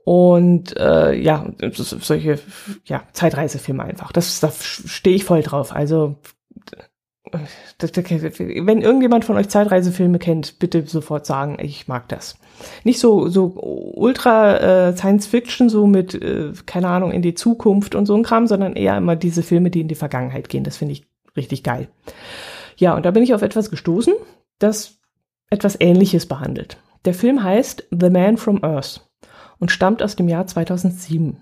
Und 0.06 0.76
äh, 0.76 1.20
ja, 1.20 1.46
solche 1.72 2.38
ja, 2.84 3.02
Zeitreisefilme 3.12 3.82
einfach. 3.82 4.12
Das, 4.12 4.38
da 4.38 4.52
stehe 4.52 5.16
ich 5.16 5.24
voll 5.24 5.42
drauf. 5.42 5.74
Also 5.74 6.14
wenn 7.32 8.82
irgendjemand 8.82 9.24
von 9.24 9.34
euch 9.34 9.48
Zeitreisefilme 9.48 10.20
kennt, 10.20 10.60
bitte 10.60 10.86
sofort 10.86 11.26
sagen, 11.26 11.58
ich 11.60 11.88
mag 11.88 12.08
das. 12.08 12.38
Nicht 12.84 13.00
so 13.00 13.26
so 13.26 13.54
ultra 13.96 14.90
äh, 14.90 14.96
Science 14.96 15.26
Fiction, 15.26 15.68
so 15.68 15.88
mit 15.88 16.14
äh, 16.14 16.52
keine 16.66 16.86
Ahnung 16.86 17.10
in 17.10 17.22
die 17.22 17.34
Zukunft 17.34 17.96
und 17.96 18.06
so 18.06 18.14
ein 18.14 18.22
Kram, 18.22 18.46
sondern 18.46 18.76
eher 18.76 18.96
immer 18.96 19.16
diese 19.16 19.42
Filme, 19.42 19.70
die 19.70 19.80
in 19.80 19.88
die 19.88 19.96
Vergangenheit 19.96 20.48
gehen. 20.48 20.62
Das 20.62 20.76
finde 20.76 20.92
ich 20.92 21.04
richtig 21.36 21.64
geil. 21.64 21.88
Ja, 22.76 22.94
und 22.94 23.04
da 23.04 23.10
bin 23.10 23.24
ich 23.24 23.34
auf 23.34 23.42
etwas 23.42 23.70
gestoßen, 23.70 24.14
das 24.60 25.00
etwas 25.50 25.76
Ähnliches 25.80 26.26
behandelt. 26.26 26.76
Der 27.06 27.14
Film 27.14 27.42
heißt 27.42 27.88
The 27.90 28.10
Man 28.10 28.36
from 28.36 28.62
Earth 28.62 29.05
und 29.58 29.70
stammt 29.70 30.02
aus 30.02 30.16
dem 30.16 30.28
Jahr 30.28 30.46
2007. 30.46 31.36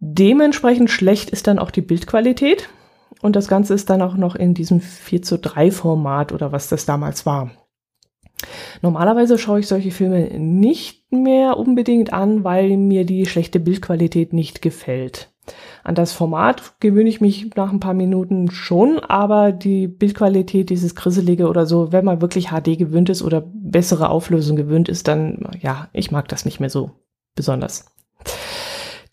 Dementsprechend 0.00 0.90
schlecht 0.90 1.30
ist 1.30 1.46
dann 1.46 1.58
auch 1.58 1.70
die 1.70 1.80
Bildqualität. 1.80 2.68
Und 3.22 3.36
das 3.36 3.48
Ganze 3.48 3.72
ist 3.72 3.88
dann 3.88 4.02
auch 4.02 4.16
noch 4.16 4.34
in 4.34 4.52
diesem 4.52 4.80
4 4.80 5.22
zu 5.22 5.38
3 5.38 5.70
Format 5.70 6.32
oder 6.32 6.52
was 6.52 6.68
das 6.68 6.84
damals 6.84 7.24
war. 7.24 7.50
Normalerweise 8.82 9.38
schaue 9.38 9.60
ich 9.60 9.66
solche 9.66 9.92
Filme 9.92 10.38
nicht 10.38 11.10
mehr 11.10 11.56
unbedingt 11.56 12.12
an, 12.12 12.44
weil 12.44 12.76
mir 12.76 13.06
die 13.06 13.24
schlechte 13.24 13.60
Bildqualität 13.60 14.34
nicht 14.34 14.60
gefällt. 14.60 15.30
An 15.84 15.94
das 15.94 16.12
Format 16.12 16.74
gewöhne 16.80 17.08
ich 17.08 17.20
mich 17.20 17.54
nach 17.54 17.72
ein 17.72 17.80
paar 17.80 17.94
Minuten 17.94 18.50
schon, 18.50 18.98
aber 18.98 19.52
die 19.52 19.86
Bildqualität, 19.86 20.68
dieses 20.68 20.94
Grisselige 20.94 21.48
oder 21.48 21.64
so, 21.64 21.92
wenn 21.92 22.04
man 22.04 22.20
wirklich 22.20 22.48
HD 22.48 22.78
gewöhnt 22.78 23.08
ist 23.08 23.22
oder 23.22 23.42
bessere 23.54 24.10
Auflösung 24.10 24.56
gewöhnt 24.56 24.88
ist, 24.88 25.08
dann, 25.08 25.48
ja, 25.60 25.88
ich 25.92 26.10
mag 26.10 26.28
das 26.28 26.44
nicht 26.44 26.60
mehr 26.60 26.70
so 26.70 26.90
besonders. 27.34 27.86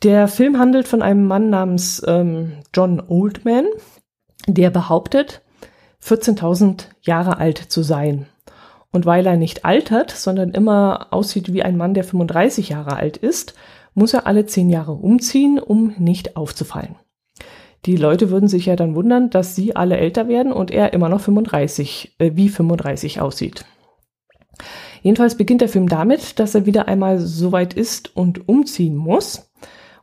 Der 0.04 0.28
Film 0.28 0.58
handelt 0.58 0.88
von 0.88 1.01
einem 1.01 1.25
Mann 1.25 1.50
namens 1.50 2.01
ähm, 2.08 2.54
John 2.74 3.01
Oldman, 3.08 3.66
der 4.48 4.72
behauptet, 4.72 5.42
14.000 6.04 6.86
Jahre 7.01 7.38
alt 7.38 7.58
zu 7.58 7.84
sein. 7.84 8.28
Und 8.92 9.06
weil 9.06 9.25
er 9.25 9.38
nicht 9.38 9.63
altert, 9.63 10.12
sondern 10.12 10.51
immer 10.51 11.08
aussieht 11.12 11.54
wie 11.54 11.63
ein 11.63 11.78
Mann, 11.78 11.94
der 11.94 12.04
35 12.04 12.70
Jahre 12.70 12.98
alt 12.98 13.18
ist, 13.18 13.54
muss 13.94 14.13
er 14.13 14.25
alle 14.25 14.46
zehn 14.46 14.70
Jahre 14.70 14.94
umziehen, 14.94 15.60
um 15.60 15.94
nicht 15.98 16.36
aufzufallen. 16.36 16.96
Die 17.86 17.96
Leute 17.96 18.30
würden 18.30 18.48
sich 18.48 18.68
ja 18.68 18.75
dann 18.75 18.96
wundern, 18.96 19.30
dass 19.30 19.56
sie 19.56 19.75
alle 19.75 19.98
älter 19.98 20.28
werden 20.28 20.51
und 20.51 20.72
er 20.72 20.94
immer 20.94 21.10
noch 21.10 21.22
35, 21.22 22.16
äh, 22.20 22.32
wie 22.36 22.50
35 22.50 23.22
aussieht. 23.22 23.66
Jedenfalls 25.01 25.36
beginnt 25.36 25.62
der 25.62 25.70
Film 25.70 25.88
damit, 25.88 26.39
dass 26.39 26.55
er 26.55 26.65
wieder 26.65 26.88
einmal 26.88 27.20
so 27.20 27.51
weit 27.51 27.74
ist 27.74 28.15
und 28.15 28.48
umziehen 28.48 28.96
muss. 28.96 29.51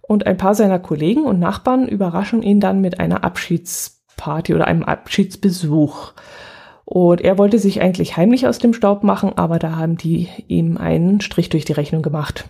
Und 0.00 0.26
ein 0.26 0.36
paar 0.36 0.54
seiner 0.54 0.78
Kollegen 0.78 1.24
und 1.24 1.38
Nachbarn 1.38 1.86
überraschen 1.86 2.42
ihn 2.42 2.60
dann 2.60 2.80
mit 2.80 2.98
einer 2.98 3.24
Abschieds 3.24 4.02
Party 4.16 4.54
oder 4.54 4.66
einem 4.66 4.82
Abschiedsbesuch. 4.82 6.12
Und 6.84 7.20
er 7.20 7.38
wollte 7.38 7.58
sich 7.58 7.80
eigentlich 7.80 8.16
heimlich 8.16 8.46
aus 8.46 8.58
dem 8.58 8.72
Staub 8.72 9.04
machen, 9.04 9.32
aber 9.36 9.58
da 9.58 9.76
haben 9.76 9.96
die 9.96 10.28
ihm 10.48 10.78
einen 10.78 11.20
Strich 11.20 11.50
durch 11.50 11.64
die 11.64 11.74
Rechnung 11.74 12.02
gemacht. 12.02 12.48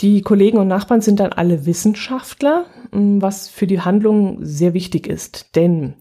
Die 0.00 0.22
Kollegen 0.22 0.58
und 0.58 0.68
Nachbarn 0.68 1.00
sind 1.00 1.20
dann 1.20 1.32
alle 1.32 1.66
Wissenschaftler, 1.66 2.66
was 2.90 3.48
für 3.48 3.66
die 3.66 3.80
Handlung 3.80 4.38
sehr 4.42 4.74
wichtig 4.74 5.06
ist. 5.06 5.56
Denn 5.56 5.94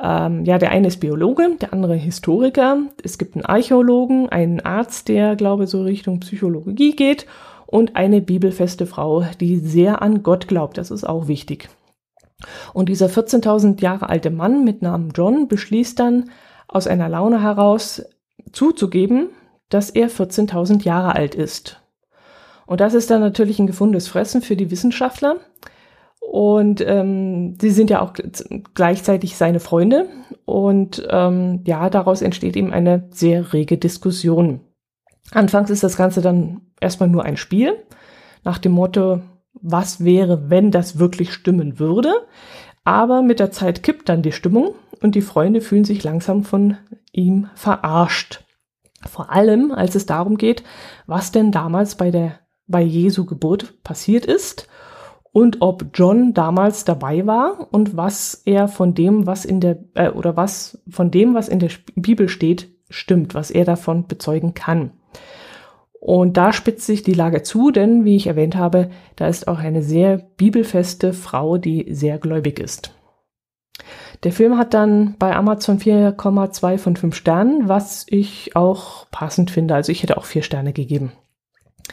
ähm, 0.00 0.44
ja, 0.44 0.58
der 0.58 0.70
eine 0.70 0.88
ist 0.88 1.00
Biologe, 1.00 1.56
der 1.60 1.72
andere 1.72 1.94
Historiker. 1.94 2.78
Es 3.02 3.18
gibt 3.18 3.36
einen 3.36 3.44
Archäologen, 3.44 4.28
einen 4.28 4.60
Arzt, 4.60 5.08
der, 5.08 5.36
glaube 5.36 5.66
so 5.66 5.82
Richtung 5.82 6.20
Psychologie 6.20 6.96
geht 6.96 7.26
und 7.66 7.96
eine 7.96 8.20
bibelfeste 8.20 8.86
Frau, 8.86 9.24
die 9.40 9.58
sehr 9.58 10.02
an 10.02 10.22
Gott 10.22 10.48
glaubt. 10.48 10.78
Das 10.78 10.90
ist 10.90 11.04
auch 11.04 11.28
wichtig. 11.28 11.68
Und 12.72 12.88
dieser 12.88 13.06
14.000 13.06 13.80
Jahre 13.80 14.08
alte 14.08 14.30
Mann 14.30 14.64
mit 14.64 14.82
Namen 14.82 15.12
John 15.14 15.48
beschließt 15.48 15.98
dann 15.98 16.30
aus 16.68 16.86
einer 16.86 17.08
Laune 17.08 17.42
heraus 17.42 18.02
zuzugeben, 18.52 19.28
dass 19.68 19.90
er 19.90 20.10
14.000 20.10 20.82
Jahre 20.82 21.14
alt 21.14 21.34
ist. 21.34 21.80
Und 22.66 22.80
das 22.80 22.94
ist 22.94 23.10
dann 23.10 23.20
natürlich 23.20 23.58
ein 23.58 23.66
gefundenes 23.66 24.08
Fressen 24.08 24.42
für 24.42 24.56
die 24.56 24.70
Wissenschaftler. 24.70 25.36
Und 26.30 26.80
ähm, 26.86 27.56
sie 27.60 27.70
sind 27.70 27.90
ja 27.90 28.00
auch 28.00 28.14
gleichzeitig 28.74 29.36
seine 29.36 29.60
Freunde. 29.60 30.08
Und 30.44 31.06
ähm, 31.10 31.60
ja, 31.64 31.90
daraus 31.90 32.22
entsteht 32.22 32.56
eben 32.56 32.72
eine 32.72 33.08
sehr 33.10 33.52
rege 33.52 33.76
Diskussion. 33.76 34.60
Anfangs 35.32 35.70
ist 35.70 35.82
das 35.82 35.96
Ganze 35.96 36.22
dann 36.22 36.62
erstmal 36.80 37.08
nur 37.08 37.24
ein 37.24 37.36
Spiel 37.36 37.74
nach 38.44 38.58
dem 38.58 38.72
Motto, 38.72 39.20
was 39.54 40.04
wäre, 40.04 40.48
wenn 40.48 40.70
das 40.70 40.98
wirklich 40.98 41.32
stimmen 41.32 41.78
würde. 41.78 42.12
Aber 42.84 43.22
mit 43.22 43.38
der 43.38 43.50
Zeit 43.50 43.82
kippt 43.82 44.08
dann 44.08 44.22
die 44.22 44.32
Stimmung 44.32 44.74
und 45.00 45.14
die 45.14 45.22
Freunde 45.22 45.60
fühlen 45.60 45.84
sich 45.84 46.02
langsam 46.02 46.44
von 46.44 46.76
ihm 47.12 47.48
verarscht. 47.54 48.44
Vor 49.06 49.30
allem, 49.30 49.72
als 49.72 49.94
es 49.94 50.06
darum 50.06 50.38
geht, 50.38 50.62
was 51.06 51.32
denn 51.32 51.52
damals 51.52 51.96
bei 51.96 52.10
der, 52.10 52.38
bei 52.66 52.80
Jesu 52.80 53.26
Geburt 53.26 53.82
passiert 53.82 54.24
ist 54.24 54.68
und 55.32 55.62
ob 55.62 55.86
John 55.94 56.34
damals 56.34 56.84
dabei 56.84 57.26
war 57.26 57.68
und 57.72 57.96
was 57.96 58.42
er 58.44 58.68
von 58.68 58.94
dem, 58.94 59.26
was 59.26 59.44
in 59.44 59.60
der, 59.60 59.78
äh, 59.94 60.10
oder 60.10 60.36
was 60.36 60.82
von 60.88 61.10
dem, 61.10 61.34
was 61.34 61.48
in 61.48 61.58
der 61.58 61.70
Bibel 61.94 62.28
steht, 62.28 62.68
stimmt, 62.90 63.34
was 63.34 63.50
er 63.50 63.64
davon 63.64 64.06
bezeugen 64.06 64.54
kann. 64.54 64.92
Und 66.00 66.36
da 66.36 66.52
spitzt 66.52 66.84
sich 66.84 67.02
die 67.02 67.14
Lage 67.14 67.42
zu, 67.42 67.70
denn 67.70 68.04
wie 68.04 68.16
ich 68.16 68.26
erwähnt 68.26 68.56
habe, 68.56 68.90
da 69.16 69.28
ist 69.28 69.48
auch 69.48 69.60
eine 69.60 69.82
sehr 69.82 70.18
bibelfeste 70.18 71.12
Frau, 71.12 71.58
die 71.58 71.94
sehr 71.94 72.18
gläubig 72.18 72.58
ist. 72.58 72.92
Der 74.24 74.32
Film 74.32 74.58
hat 74.58 74.74
dann 74.74 75.14
bei 75.18 75.34
Amazon 75.34 75.78
4,2 75.78 76.78
von 76.78 76.96
5 76.96 77.14
Sternen, 77.14 77.68
was 77.68 78.04
ich 78.08 78.54
auch 78.54 79.06
passend 79.10 79.50
finde. 79.50 79.74
Also 79.74 79.92
ich 79.92 80.02
hätte 80.02 80.18
auch 80.18 80.24
4 80.24 80.42
Sterne 80.42 80.72
gegeben. 80.72 81.12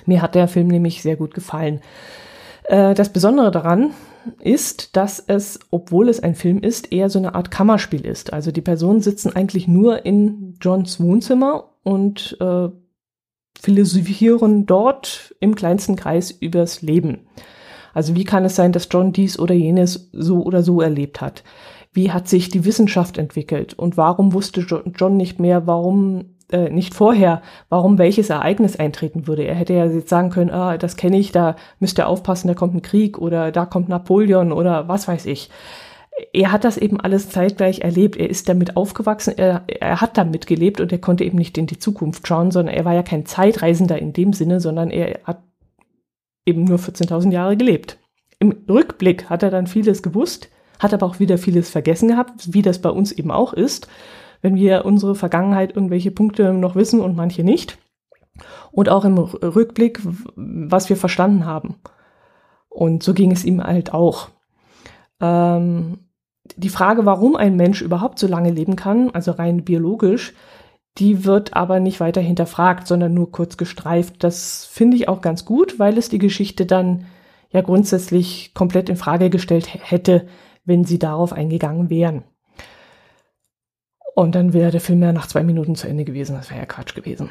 Mir 0.06 0.22
hat 0.22 0.36
der 0.36 0.48
Film 0.48 0.68
nämlich 0.68 1.02
sehr 1.02 1.16
gut 1.16 1.34
gefallen. 1.34 1.82
Äh, 2.70 2.94
das 2.94 3.12
Besondere 3.12 3.50
daran 3.50 3.92
ist, 4.40 4.96
dass 4.96 5.20
es, 5.20 5.60
obwohl 5.72 6.08
es 6.08 6.22
ein 6.22 6.36
Film 6.36 6.60
ist, 6.60 6.92
eher 6.92 7.10
so 7.10 7.18
eine 7.18 7.34
Art 7.34 7.50
Kammerspiel 7.50 8.06
ist. 8.06 8.32
Also 8.32 8.52
die 8.52 8.62
Personen 8.62 9.02
sitzen 9.02 9.36
eigentlich 9.36 9.68
nur 9.68 10.06
in 10.06 10.56
Johns 10.62 11.00
Wohnzimmer 11.00 11.72
und 11.84 12.38
äh, 12.40 12.70
philosophieren 13.60 14.68
dort 14.68 15.36
im 15.40 15.56
kleinsten 15.56 15.96
Kreis 15.96 16.30
übers 16.30 16.82
Leben. 16.84 17.28
Also 17.94 18.16
wie 18.16 18.24
kann 18.24 18.46
es 18.46 18.56
sein, 18.56 18.72
dass 18.72 18.88
John 18.92 19.14
dies 19.14 19.40
oder 19.40 19.56
jenes 19.56 20.10
so 20.14 20.44
oder 20.44 20.62
so 20.62 20.80
erlebt 20.80 21.22
hat? 21.22 21.44
Wie 21.92 22.12
hat 22.12 22.28
sich 22.28 22.50
die 22.50 22.66
Wissenschaft 22.66 23.18
entwickelt? 23.18 23.74
Und 23.74 23.98
warum 23.98 24.34
wusste 24.34 24.62
John 24.96 25.18
nicht 25.18 25.40
mehr, 25.40 25.66
warum 25.66 26.36
äh, 26.52 26.70
nicht 26.70 26.94
vorher, 26.94 27.42
warum 27.70 27.98
welches 27.98 28.30
Ereignis 28.30 28.76
eintreten 28.76 29.28
würde? 29.28 29.44
Er 29.44 29.56
hätte 29.56 29.74
ja 29.74 29.86
jetzt 29.86 30.10
sagen 30.10 30.30
können, 30.30 30.52
ah, 30.52 30.78
das 30.78 30.96
kenne 30.96 31.18
ich, 31.18 31.32
da 31.32 31.56
müsst 31.80 32.00
ihr 32.00 32.08
aufpassen, 32.08 32.48
da 32.48 32.54
kommt 32.54 32.76
ein 32.76 32.82
Krieg 32.82 33.18
oder 33.18 33.52
da 33.52 33.66
kommt 33.66 33.90
Napoleon 33.90 34.52
oder 34.52 34.88
was 34.88 35.08
weiß 35.08 35.26
ich 35.26 35.50
er 36.34 36.52
hat 36.52 36.64
das 36.64 36.78
eben 36.78 37.00
alles 37.00 37.30
zeitgleich 37.30 37.80
erlebt. 37.80 38.18
Er 38.18 38.30
ist 38.30 38.50
damit 38.50 38.78
aufgewachsen, 38.78 39.38
er, 39.38 39.64
er 39.68 40.02
hat 40.02 40.18
damit 40.18 40.48
gelebt 40.48 40.82
und 40.82 40.92
er 40.92 41.00
konnte 41.00 41.24
eben 41.24 41.38
nicht 41.38 41.58
in 41.58 41.68
die 41.68 41.80
Zukunft 41.80 42.28
schauen, 42.28 42.52
sondern 42.52 42.76
er 42.76 42.86
war 42.86 42.94
ja 42.94 43.04
kein 43.04 43.26
Zeitreisender 43.26 44.00
in 44.00 44.14
dem 44.14 44.34
Sinne, 44.34 44.60
sondern 44.60 44.92
er 44.92 45.20
hat 45.24 45.42
eben 46.46 46.64
nur 46.64 46.78
14.000 46.78 47.32
Jahre 47.32 47.58
gelebt. 47.58 47.98
Im 48.40 48.56
Rückblick 48.70 49.30
hat 49.30 49.44
er 49.44 49.52
dann 49.52 49.68
vieles 49.68 50.02
gewusst, 50.02 50.50
hat 50.80 50.94
aber 50.94 51.06
auch 51.06 51.20
wieder 51.20 51.38
vieles 51.38 51.70
vergessen 51.70 52.10
gehabt, 52.10 52.54
wie 52.54 52.62
das 52.62 52.80
bei 52.80 52.90
uns 52.90 53.12
eben 53.12 53.32
auch 53.32 53.54
ist, 53.54 53.88
wenn 54.42 54.56
wir 54.56 54.86
unsere 54.86 55.16
Vergangenheit 55.16 55.76
irgendwelche 55.76 56.12
Punkte 56.12 56.54
noch 56.54 56.76
wissen 56.76 57.02
und 57.02 57.16
manche 57.16 57.44
nicht. 57.44 57.78
Und 58.72 58.90
auch 58.90 59.04
im 59.04 59.18
Rückblick, 59.18 60.00
was 60.36 60.90
wir 60.90 60.96
verstanden 60.96 61.46
haben. 61.46 61.76
Und 62.70 63.04
so 63.04 63.14
ging 63.14 63.32
es 63.32 63.44
ihm 63.44 63.62
halt 63.62 63.94
auch. 63.94 64.30
Ähm, 65.20 66.00
die 66.56 66.70
Frage, 66.70 67.06
warum 67.06 67.36
ein 67.36 67.56
Mensch 67.56 67.82
überhaupt 67.82 68.20
so 68.20 68.28
lange 68.28 68.52
leben 68.52 68.76
kann, 68.76 69.12
also 69.12 69.32
rein 69.32 69.64
biologisch, 69.66 70.34
die 70.98 71.26
wird 71.26 71.56
aber 71.56 71.80
nicht 71.80 72.00
weiter 72.00 72.22
hinterfragt, 72.22 72.88
sondern 72.88 73.14
nur 73.14 73.32
kurz 73.32 73.58
gestreift. 73.58 74.24
Das 74.24 74.66
finde 74.66 74.98
ich 74.98 75.08
auch 75.08 75.22
ganz 75.22 75.46
gut, 75.46 75.80
weil 75.80 75.98
es 75.98 76.10
die 76.10 76.18
Geschichte 76.18 76.66
dann 76.66 77.06
ja 77.52 77.62
grundsätzlich 77.62 78.54
komplett 78.54 78.90
in 78.90 78.96
Frage 78.96 79.30
gestellt 79.30 79.68
hätte, 79.72 80.28
wenn 80.66 80.84
sie 80.84 81.00
darauf 81.00 81.34
eingegangen 81.34 81.90
wären. 81.90 82.24
Und 84.20 84.36
dann 84.36 84.52
wäre 84.52 84.70
der 84.70 84.82
Film 84.82 85.02
ja 85.02 85.14
nach 85.14 85.28
zwei 85.28 85.44
Minuten 85.44 85.76
zu 85.76 85.88
Ende 85.88 86.04
gewesen. 86.04 86.36
Das 86.36 86.50
wäre 86.50 86.60
ja 86.60 86.66
Quatsch 86.66 86.94
gewesen. 86.94 87.30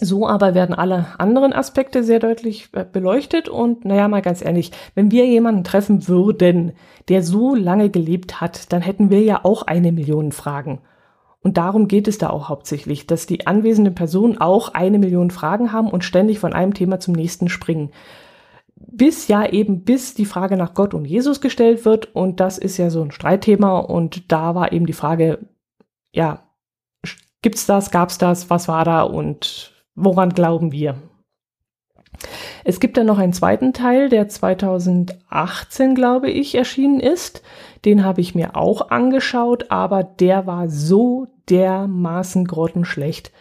So 0.00 0.26
aber 0.26 0.54
werden 0.54 0.74
alle 0.74 1.08
anderen 1.18 1.52
Aspekte 1.52 2.04
sehr 2.04 2.20
deutlich 2.20 2.70
äh, 2.72 2.86
beleuchtet 2.90 3.50
und 3.50 3.84
naja, 3.84 4.08
mal 4.08 4.22
ganz 4.22 4.42
ehrlich, 4.42 4.72
wenn 4.94 5.10
wir 5.10 5.26
jemanden 5.26 5.62
treffen 5.62 6.08
würden, 6.08 6.72
der 7.10 7.22
so 7.22 7.54
lange 7.54 7.90
gelebt 7.90 8.40
hat, 8.40 8.72
dann 8.72 8.80
hätten 8.80 9.10
wir 9.10 9.20
ja 9.20 9.44
auch 9.44 9.64
eine 9.64 9.92
Million 9.92 10.32
Fragen. 10.32 10.80
Und 11.42 11.58
darum 11.58 11.86
geht 11.86 12.08
es 12.08 12.16
da 12.16 12.30
auch 12.30 12.48
hauptsächlich, 12.48 13.06
dass 13.06 13.26
die 13.26 13.46
anwesenden 13.46 13.94
Personen 13.94 14.38
auch 14.38 14.72
eine 14.72 14.98
Million 14.98 15.30
Fragen 15.30 15.70
haben 15.70 15.90
und 15.90 16.02
ständig 16.02 16.38
von 16.38 16.54
einem 16.54 16.72
Thema 16.72 16.98
zum 16.98 17.12
nächsten 17.12 17.50
springen. 17.50 17.90
Bis 18.74 19.28
ja 19.28 19.46
eben, 19.46 19.84
bis 19.84 20.14
die 20.14 20.24
Frage 20.24 20.56
nach 20.56 20.72
Gott 20.72 20.94
und 20.94 21.04
Jesus 21.04 21.42
gestellt 21.42 21.84
wird. 21.84 22.14
Und 22.14 22.40
das 22.40 22.56
ist 22.56 22.78
ja 22.78 22.88
so 22.88 23.02
ein 23.02 23.10
Streitthema. 23.10 23.80
Und 23.80 24.32
da 24.32 24.54
war 24.54 24.72
eben 24.72 24.86
die 24.86 24.94
Frage, 24.94 25.40
ja, 26.12 26.42
gibt's 27.42 27.66
das, 27.66 27.90
gab's 27.90 28.18
das, 28.18 28.50
was 28.50 28.68
war 28.68 28.84
da 28.84 29.02
und 29.02 29.72
woran 29.94 30.30
glauben 30.30 30.72
wir? 30.72 30.96
Es 32.64 32.80
gibt 32.80 32.96
dann 32.96 33.06
noch 33.06 33.18
einen 33.18 33.32
zweiten 33.32 33.72
Teil, 33.72 34.08
der 34.08 34.28
2018, 34.28 35.94
glaube 35.94 36.30
ich, 36.30 36.54
erschienen 36.54 37.00
ist. 37.00 37.42
Den 37.84 38.04
habe 38.04 38.20
ich 38.20 38.34
mir 38.34 38.56
auch 38.56 38.90
angeschaut, 38.90 39.70
aber 39.70 40.04
der 40.04 40.46
war 40.46 40.68
so 40.68 41.28
dermaßen 41.48 42.44
grottenschlecht, 42.44 43.32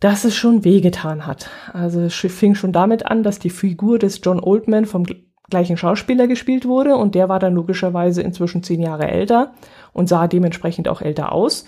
dass 0.00 0.24
es 0.24 0.34
schon 0.34 0.64
wehgetan 0.64 1.26
hat. 1.26 1.50
Also 1.72 2.00
es 2.00 2.14
fing 2.14 2.54
schon 2.54 2.72
damit 2.72 3.04
an, 3.06 3.22
dass 3.22 3.38
die 3.38 3.50
Figur 3.50 3.98
des 3.98 4.20
John 4.22 4.40
Oldman 4.40 4.86
vom 4.86 5.04
gleichen 5.50 5.76
Schauspieler 5.76 6.26
gespielt 6.26 6.66
wurde 6.66 6.96
und 6.96 7.14
der 7.14 7.28
war 7.28 7.38
dann 7.38 7.54
logischerweise 7.54 8.22
inzwischen 8.22 8.62
zehn 8.62 8.82
Jahre 8.82 9.08
älter 9.08 9.52
und 9.92 10.08
sah 10.08 10.26
dementsprechend 10.26 10.88
auch 10.88 11.00
älter 11.00 11.32
aus 11.32 11.64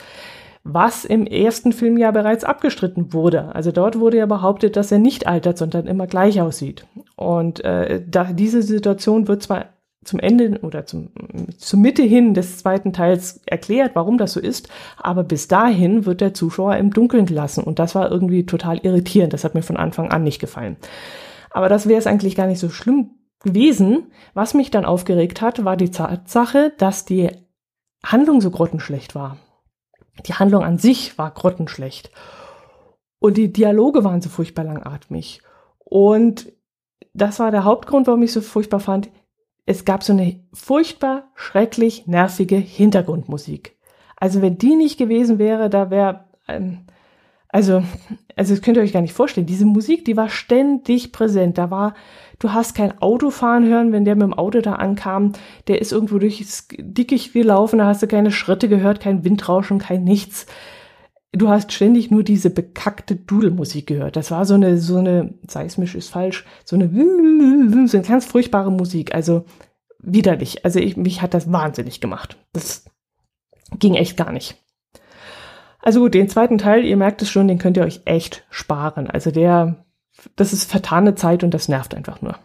was 0.63 1.05
im 1.05 1.27
ersten 1.27 1.73
Film 1.73 1.97
ja 1.97 2.11
bereits 2.11 2.45
abgestritten 2.45 3.13
wurde. 3.13 3.55
Also 3.55 3.73
dort 3.73 3.99
wurde 3.99 4.19
ja 4.19 4.27
behauptet, 4.27 4.77
dass 4.77 4.93
er 4.93 4.99
nicht 4.99 5.27
altert, 5.27 5.57
sondern 5.57 5.87
immer 5.87 6.07
gleich 6.07 6.41
aussieht. 6.41 6.87
Und 7.17 7.65
äh, 7.65 8.03
da, 8.07 8.25
diese 8.33 8.63
Situation 8.63 9.27
wird 9.27 9.43
zwar 9.43 9.67
zum 10.05 10.19
Ende 10.19 10.59
oder 10.63 10.87
zum, 10.87 11.11
zur 11.59 11.79
Mitte 11.79 12.03
hin 12.03 12.33
des 12.33 12.59
zweiten 12.59 12.93
Teils 12.93 13.41
erklärt, 13.47 13.93
warum 13.95 14.17
das 14.17 14.33
so 14.33 14.41
ist, 14.41 14.69
aber 14.97 15.25
bis 15.25 15.47
dahin 15.47 16.07
wird 16.07 16.23
der 16.23 16.33
Zuschauer 16.33 16.77
im 16.77 16.91
Dunkeln 16.91 17.27
gelassen 17.27 17.65
und 17.65 17.79
das 17.79 17.95
war 17.95 18.11
irgendwie 18.11 18.47
total 18.47 18.79
irritierend. 18.79 19.35
Das 19.35 19.45
hat 19.45 19.55
mir 19.55 19.63
von 19.63 19.77
Anfang 19.77 20.11
an 20.11 20.25
nicht 20.25 20.41
gefallen. 20.41 20.77
Aber 21.51 21.69
das 21.69 21.87
wäre 21.87 21.99
es 21.99 22.07
eigentlich 22.07 22.35
gar 22.35 22.47
nicht 22.47 22.61
so 22.61 22.71
schlimm 22.71 23.11
gewesen. 23.41 24.13
Was 24.35 24.55
mich 24.55 24.71
dann 24.71 24.85
aufgeregt 24.85 25.41
hat, 25.41 25.65
war 25.65 25.77
die 25.77 25.91
Tatsache, 25.91 26.73
dass 26.79 27.05
die 27.05 27.31
Handlung 28.05 28.41
so 28.41 28.51
grottenschlecht 28.51 29.15
war. 29.15 29.37
Die 30.27 30.35
Handlung 30.35 30.63
an 30.63 30.79
sich 30.79 31.19
war 31.19 31.31
grottenschlecht. 31.31 32.11
Und 33.19 33.37
die 33.37 33.53
Dialoge 33.53 34.05
waren 34.05 34.23
so 34.23 34.29
furchtbar 34.29 34.65
langatmig. 34.65 35.43
Und 35.79 36.53
das 37.13 37.39
war 37.39 37.51
der 37.51 37.65
Hauptgrund, 37.65 38.07
warum 38.07 38.23
ich 38.23 38.33
so 38.33 38.41
furchtbar 38.41 38.81
fand. 38.81 39.11
Es 39.67 39.85
gab 39.85 40.03
so 40.03 40.13
eine 40.13 40.43
furchtbar 40.53 41.31
schrecklich 41.35 42.07
nervige 42.07 42.57
Hintergrundmusik. 42.57 43.79
Also 44.17 44.43
wenn 44.43 44.59
die 44.59 44.77
nicht 44.77 44.99
gewesen 44.99 45.39
wäre, 45.39 45.71
da 45.71 45.91
wäre, 45.91 46.25
ähm, 46.49 46.87
also, 47.53 47.83
also 48.37 48.55
das 48.55 48.63
könnt 48.63 48.77
ihr 48.77 48.83
euch 48.83 48.93
gar 48.93 49.03
nicht 49.03 49.13
vorstellen. 49.13 49.47
Diese 49.47 49.65
Musik, 49.65 50.05
die 50.05 50.17
war 50.17 50.29
ständig 50.29 51.11
präsent. 51.11 51.59
Da 51.59 51.71
war, 51.71 51.95
du 52.39 52.53
hast 52.53 52.75
kein 52.75 53.01
Auto 53.03 53.31
fahren 53.31 53.67
hören, 53.67 53.93
wenn 53.93 54.05
der 54.05 54.15
mit 54.15 54.23
dem 54.23 54.35
Auto 54.35 54.61
da 54.61 54.75
ankam. 54.75 55.33
Der 55.67 55.81
ist 55.81 55.93
irgendwo 55.93 56.19
durchs 56.19 56.69
Dickicht 56.79 57.33
gelaufen, 57.33 57.79
da 57.79 57.87
hast 57.87 58.03
du 58.03 58.07
keine 58.07 58.31
Schritte 58.31 58.69
gehört, 58.69 59.01
kein 59.01 59.25
Windrauschen, 59.25 59.79
kein 59.79 60.05
nichts. 60.05 60.47
Du 61.33 61.49
hast 61.49 61.73
ständig 61.73 62.11
nur 62.11 62.23
diese 62.23 62.51
bekackte 62.51 63.17
Dudelmusik 63.17 63.87
gehört. 63.87 64.17
Das 64.17 64.31
war 64.31 64.45
so 64.45 64.55
eine, 64.55 64.79
so 64.79 64.99
eine, 64.99 65.35
seismisch 65.47 65.95
ist 65.95 66.11
falsch, 66.11 66.45
so 66.65 66.77
eine, 66.77 66.89
so 67.87 67.97
eine 67.97 68.07
ganz 68.07 68.27
furchtbare 68.27 68.71
Musik. 68.71 69.15
Also 69.15 69.45
widerlich. 69.99 70.65
Also 70.65 70.79
ich, 70.79 70.97
mich 70.97 71.21
hat 71.21 71.35
das 71.35 71.51
wahnsinnig 71.51 72.01
gemacht. 72.01 72.37
Das 72.53 72.85
ging 73.79 73.95
echt 73.95 74.17
gar 74.17 74.33
nicht. 74.33 74.60
Also 75.83 76.01
gut, 76.01 76.15
den 76.15 76.29
zweiten 76.29 76.59
Teil, 76.59 76.85
ihr 76.85 76.97
merkt 76.97 77.23
es 77.23 77.31
schon, 77.31 77.49
den 77.49 77.59
könnt 77.59 77.77
ihr 77.77 77.85
euch 77.85 78.03
echt 78.05 78.45
sparen. 78.51 79.09
Also 79.09 79.31
der, 79.31 79.85
das 80.37 80.53
ist 80.53 80.71
vertane 80.71 81.15
Zeit 81.15 81.43
und 81.43 81.55
das 81.55 81.69
nervt 81.69 81.95
einfach 81.95 82.21
nur. 82.21 82.37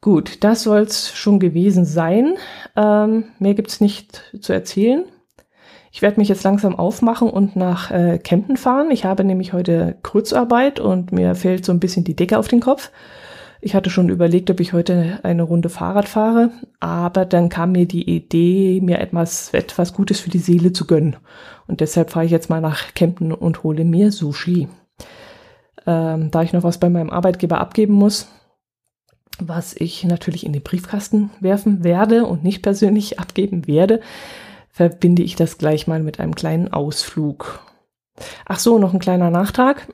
Gut, 0.00 0.42
das 0.42 0.62
soll's 0.62 1.12
schon 1.12 1.38
gewesen 1.38 1.84
sein. 1.84 2.34
Ähm, 2.74 3.24
mehr 3.38 3.54
gibt's 3.54 3.80
nicht 3.80 4.22
zu 4.40 4.52
erzählen. 4.52 5.04
Ich 5.92 6.02
werde 6.02 6.18
mich 6.18 6.28
jetzt 6.28 6.44
langsam 6.44 6.76
aufmachen 6.76 7.28
und 7.28 7.56
nach 7.56 7.90
äh, 7.90 8.18
Kempten 8.18 8.56
fahren. 8.56 8.90
Ich 8.90 9.04
habe 9.04 9.24
nämlich 9.24 9.52
heute 9.52 9.98
Kurzarbeit 10.02 10.80
und 10.80 11.12
mir 11.12 11.34
fällt 11.34 11.64
so 11.64 11.72
ein 11.72 11.80
bisschen 11.80 12.04
die 12.04 12.16
Decke 12.16 12.38
auf 12.38 12.48
den 12.48 12.60
Kopf. 12.60 12.90
Ich 13.62 13.74
hatte 13.74 13.90
schon 13.90 14.08
überlegt, 14.08 14.50
ob 14.50 14.60
ich 14.60 14.72
heute 14.72 15.20
eine 15.22 15.42
Runde 15.42 15.68
Fahrrad 15.68 16.08
fahre, 16.08 16.50
aber 16.80 17.26
dann 17.26 17.50
kam 17.50 17.72
mir 17.72 17.86
die 17.86 18.08
Idee, 18.08 18.80
mir 18.80 19.00
etwas, 19.00 19.52
etwas 19.52 19.92
Gutes 19.92 20.20
für 20.20 20.30
die 20.30 20.38
Seele 20.38 20.72
zu 20.72 20.86
gönnen. 20.86 21.16
Und 21.66 21.80
deshalb 21.80 22.10
fahre 22.10 22.24
ich 22.24 22.30
jetzt 22.30 22.48
mal 22.48 22.62
nach 22.62 22.94
Kempten 22.94 23.32
und 23.32 23.62
hole 23.62 23.84
mir 23.84 24.12
Sushi. 24.12 24.68
Ähm, 25.86 26.30
da 26.30 26.42
ich 26.42 26.54
noch 26.54 26.62
was 26.62 26.78
bei 26.78 26.88
meinem 26.88 27.10
Arbeitgeber 27.10 27.60
abgeben 27.60 27.94
muss, 27.94 28.28
was 29.38 29.74
ich 29.74 30.04
natürlich 30.04 30.44
in 30.44 30.52
den 30.52 30.62
Briefkasten 30.62 31.30
werfen 31.40 31.84
werde 31.84 32.24
und 32.24 32.42
nicht 32.42 32.62
persönlich 32.62 33.18
abgeben 33.18 33.66
werde, 33.66 34.00
verbinde 34.70 35.22
ich 35.22 35.36
das 35.36 35.58
gleich 35.58 35.86
mal 35.86 36.02
mit 36.02 36.18
einem 36.18 36.34
kleinen 36.34 36.72
Ausflug. 36.72 37.60
Ach 38.46 38.58
so, 38.58 38.78
noch 38.78 38.94
ein 38.94 39.00
kleiner 39.00 39.30
Nachtrag. 39.30 39.86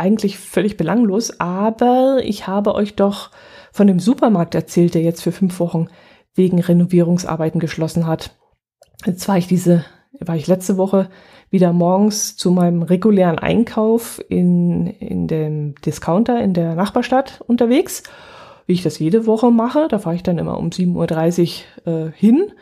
Eigentlich 0.00 0.38
völlig 0.38 0.78
belanglos, 0.78 1.40
aber 1.40 2.20
ich 2.22 2.46
habe 2.46 2.74
euch 2.74 2.96
doch 2.96 3.30
von 3.70 3.86
dem 3.86 3.98
Supermarkt 3.98 4.54
erzählt, 4.54 4.94
der 4.94 5.02
jetzt 5.02 5.20
für 5.20 5.30
fünf 5.30 5.60
Wochen 5.60 5.88
wegen 6.34 6.58
Renovierungsarbeiten 6.58 7.60
geschlossen 7.60 8.06
hat. 8.06 8.30
Jetzt 9.04 9.28
war 9.28 9.36
ich 9.36 9.46
diese, 9.46 9.84
war 10.18 10.36
ich 10.36 10.46
letzte 10.46 10.78
Woche 10.78 11.10
wieder 11.50 11.74
morgens 11.74 12.34
zu 12.34 12.50
meinem 12.50 12.80
regulären 12.80 13.38
Einkauf 13.38 14.22
in, 14.30 14.86
in 14.86 15.28
dem 15.28 15.74
Discounter 15.84 16.42
in 16.42 16.54
der 16.54 16.74
Nachbarstadt 16.76 17.42
unterwegs, 17.46 18.02
wie 18.64 18.72
ich 18.72 18.82
das 18.82 18.98
jede 18.98 19.26
Woche 19.26 19.50
mache. 19.50 19.86
Da 19.90 19.98
fahre 19.98 20.16
ich 20.16 20.22
dann 20.22 20.38
immer 20.38 20.56
um 20.56 20.70
7.30 20.70 21.60
Uhr 21.84 21.92
äh, 21.92 22.12
hin. 22.16 22.52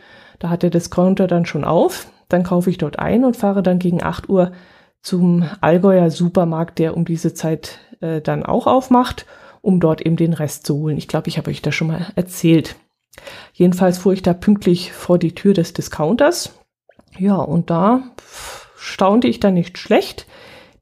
Da 0.41 0.51
hat 0.51 0.65
der 0.65 0.71
Discounter 0.71 1.29
dann 1.29 1.47
schon 1.47 1.63
auf. 1.63 2.11
Dann 2.29 2.43
kaufe 2.43 2.69
ich 2.69 2.79
dort 2.79 2.99
ein 2.99 3.25
und 3.25 3.37
fahre 3.37 3.63
dann 3.63 3.79
gegen 3.79 4.03
8 4.03 4.29
Uhr 4.29 4.51
zum 5.03 5.49
Allgäuer 5.61 6.11
Supermarkt, 6.11 6.79
der 6.79 6.97
um 6.97 7.05
diese 7.05 7.35
Zeit 7.35 7.79
äh, 8.01 8.21
dann 8.21 8.45
auch 8.45 8.67
aufmacht, 8.67 9.27
um 9.63 9.81
dort 9.81 10.01
eben 10.01 10.17
den 10.17 10.33
Rest 10.33 10.67
zu 10.67 10.77
holen. 10.77 10.99
Ich 10.99 11.09
glaube, 11.09 11.29
ich 11.29 11.39
habe 11.39 11.51
euch 11.51 11.63
das 11.63 11.75
schon 11.75 11.89
mal 11.89 12.07
erzählt. 12.17 12.77
Jedenfalls 13.53 13.99
fuhr 13.99 14.13
ich 14.13 14.23
da 14.23 14.33
pünktlich 14.35 14.93
vor 14.93 15.19
die 15.19 15.35
Tür 15.35 15.55
des 15.55 15.73
Discounters. 15.73 16.55
Ja, 17.19 17.37
und 17.37 17.71
da 17.71 18.03
staunte 18.77 19.29
ich 19.29 19.41
dann 19.41 19.55
nicht 19.55 19.79
schlecht. 19.79 20.27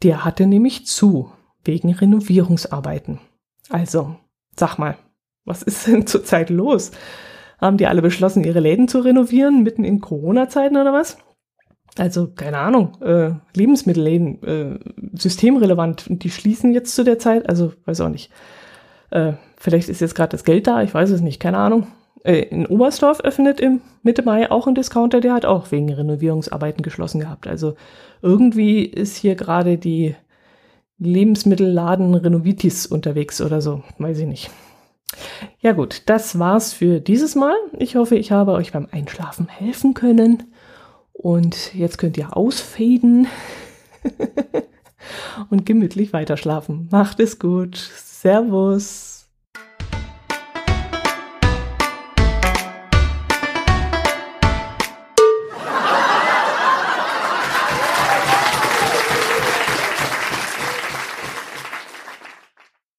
Der 0.02 0.24
hatte 0.24 0.46
nämlich 0.46 0.86
zu, 0.86 1.32
wegen 1.64 1.92
Renovierungsarbeiten. 1.92 3.20
Also, 3.70 4.16
sag 4.54 4.78
mal, 4.78 4.96
was 5.44 5.62
ist 5.62 5.86
denn 5.86 6.06
zurzeit 6.06 6.50
los? 6.50 6.90
Haben 7.58 7.78
die 7.78 7.86
alle 7.86 8.02
beschlossen, 8.02 8.44
ihre 8.44 8.60
Läden 8.60 8.86
zu 8.86 9.00
renovieren, 9.00 9.62
mitten 9.62 9.84
in 9.84 10.00
Corona-Zeiten 10.00 10.76
oder 10.76 10.92
was? 10.92 11.16
Also, 11.98 12.28
keine 12.28 12.58
Ahnung, 12.58 13.00
äh, 13.00 13.30
Lebensmittelläden, 13.54 14.42
äh, 14.42 14.78
systemrelevant, 15.14 16.04
die 16.08 16.30
schließen 16.30 16.72
jetzt 16.72 16.94
zu 16.94 17.04
der 17.04 17.18
Zeit, 17.18 17.48
also 17.48 17.72
weiß 17.86 18.02
auch 18.02 18.10
nicht. 18.10 18.30
Äh, 19.10 19.32
vielleicht 19.56 19.88
ist 19.88 20.00
jetzt 20.00 20.14
gerade 20.14 20.30
das 20.30 20.44
Geld 20.44 20.66
da, 20.66 20.82
ich 20.82 20.92
weiß 20.92 21.10
es 21.10 21.22
nicht, 21.22 21.40
keine 21.40 21.58
Ahnung. 21.58 21.86
Äh, 22.22 22.40
in 22.42 22.66
Oberstdorf 22.66 23.20
öffnet 23.20 23.60
im 23.60 23.80
Mitte 24.02 24.22
Mai 24.22 24.50
auch 24.50 24.66
ein 24.66 24.74
Discounter, 24.74 25.20
der 25.20 25.32
hat 25.32 25.46
auch 25.46 25.70
wegen 25.70 25.92
Renovierungsarbeiten 25.92 26.82
geschlossen 26.82 27.20
gehabt. 27.20 27.46
Also 27.46 27.76
irgendwie 28.20 28.84
ist 28.84 29.16
hier 29.16 29.34
gerade 29.34 29.78
die 29.78 30.14
Lebensmittelladen 30.98 32.14
Renovitis 32.14 32.86
unterwegs 32.86 33.40
oder 33.40 33.60
so, 33.60 33.82
weiß 33.98 34.18
ich 34.18 34.26
nicht. 34.26 34.50
Ja 35.60 35.72
gut, 35.72 36.02
das 36.06 36.38
war's 36.38 36.72
für 36.72 37.00
dieses 37.00 37.34
Mal. 37.36 37.54
Ich 37.78 37.96
hoffe, 37.96 38.16
ich 38.16 38.32
habe 38.32 38.52
euch 38.52 38.72
beim 38.72 38.88
Einschlafen 38.90 39.48
helfen 39.48 39.94
können. 39.94 40.42
Und 41.18 41.74
jetzt 41.74 41.98
könnt 41.98 42.16
ihr 42.18 42.36
ausfaden 42.36 43.26
und 45.50 45.64
gemütlich 45.66 46.12
weiterschlafen. 46.12 46.88
Macht 46.90 47.20
es 47.20 47.38
gut. 47.38 47.76
Servus. 47.76 49.15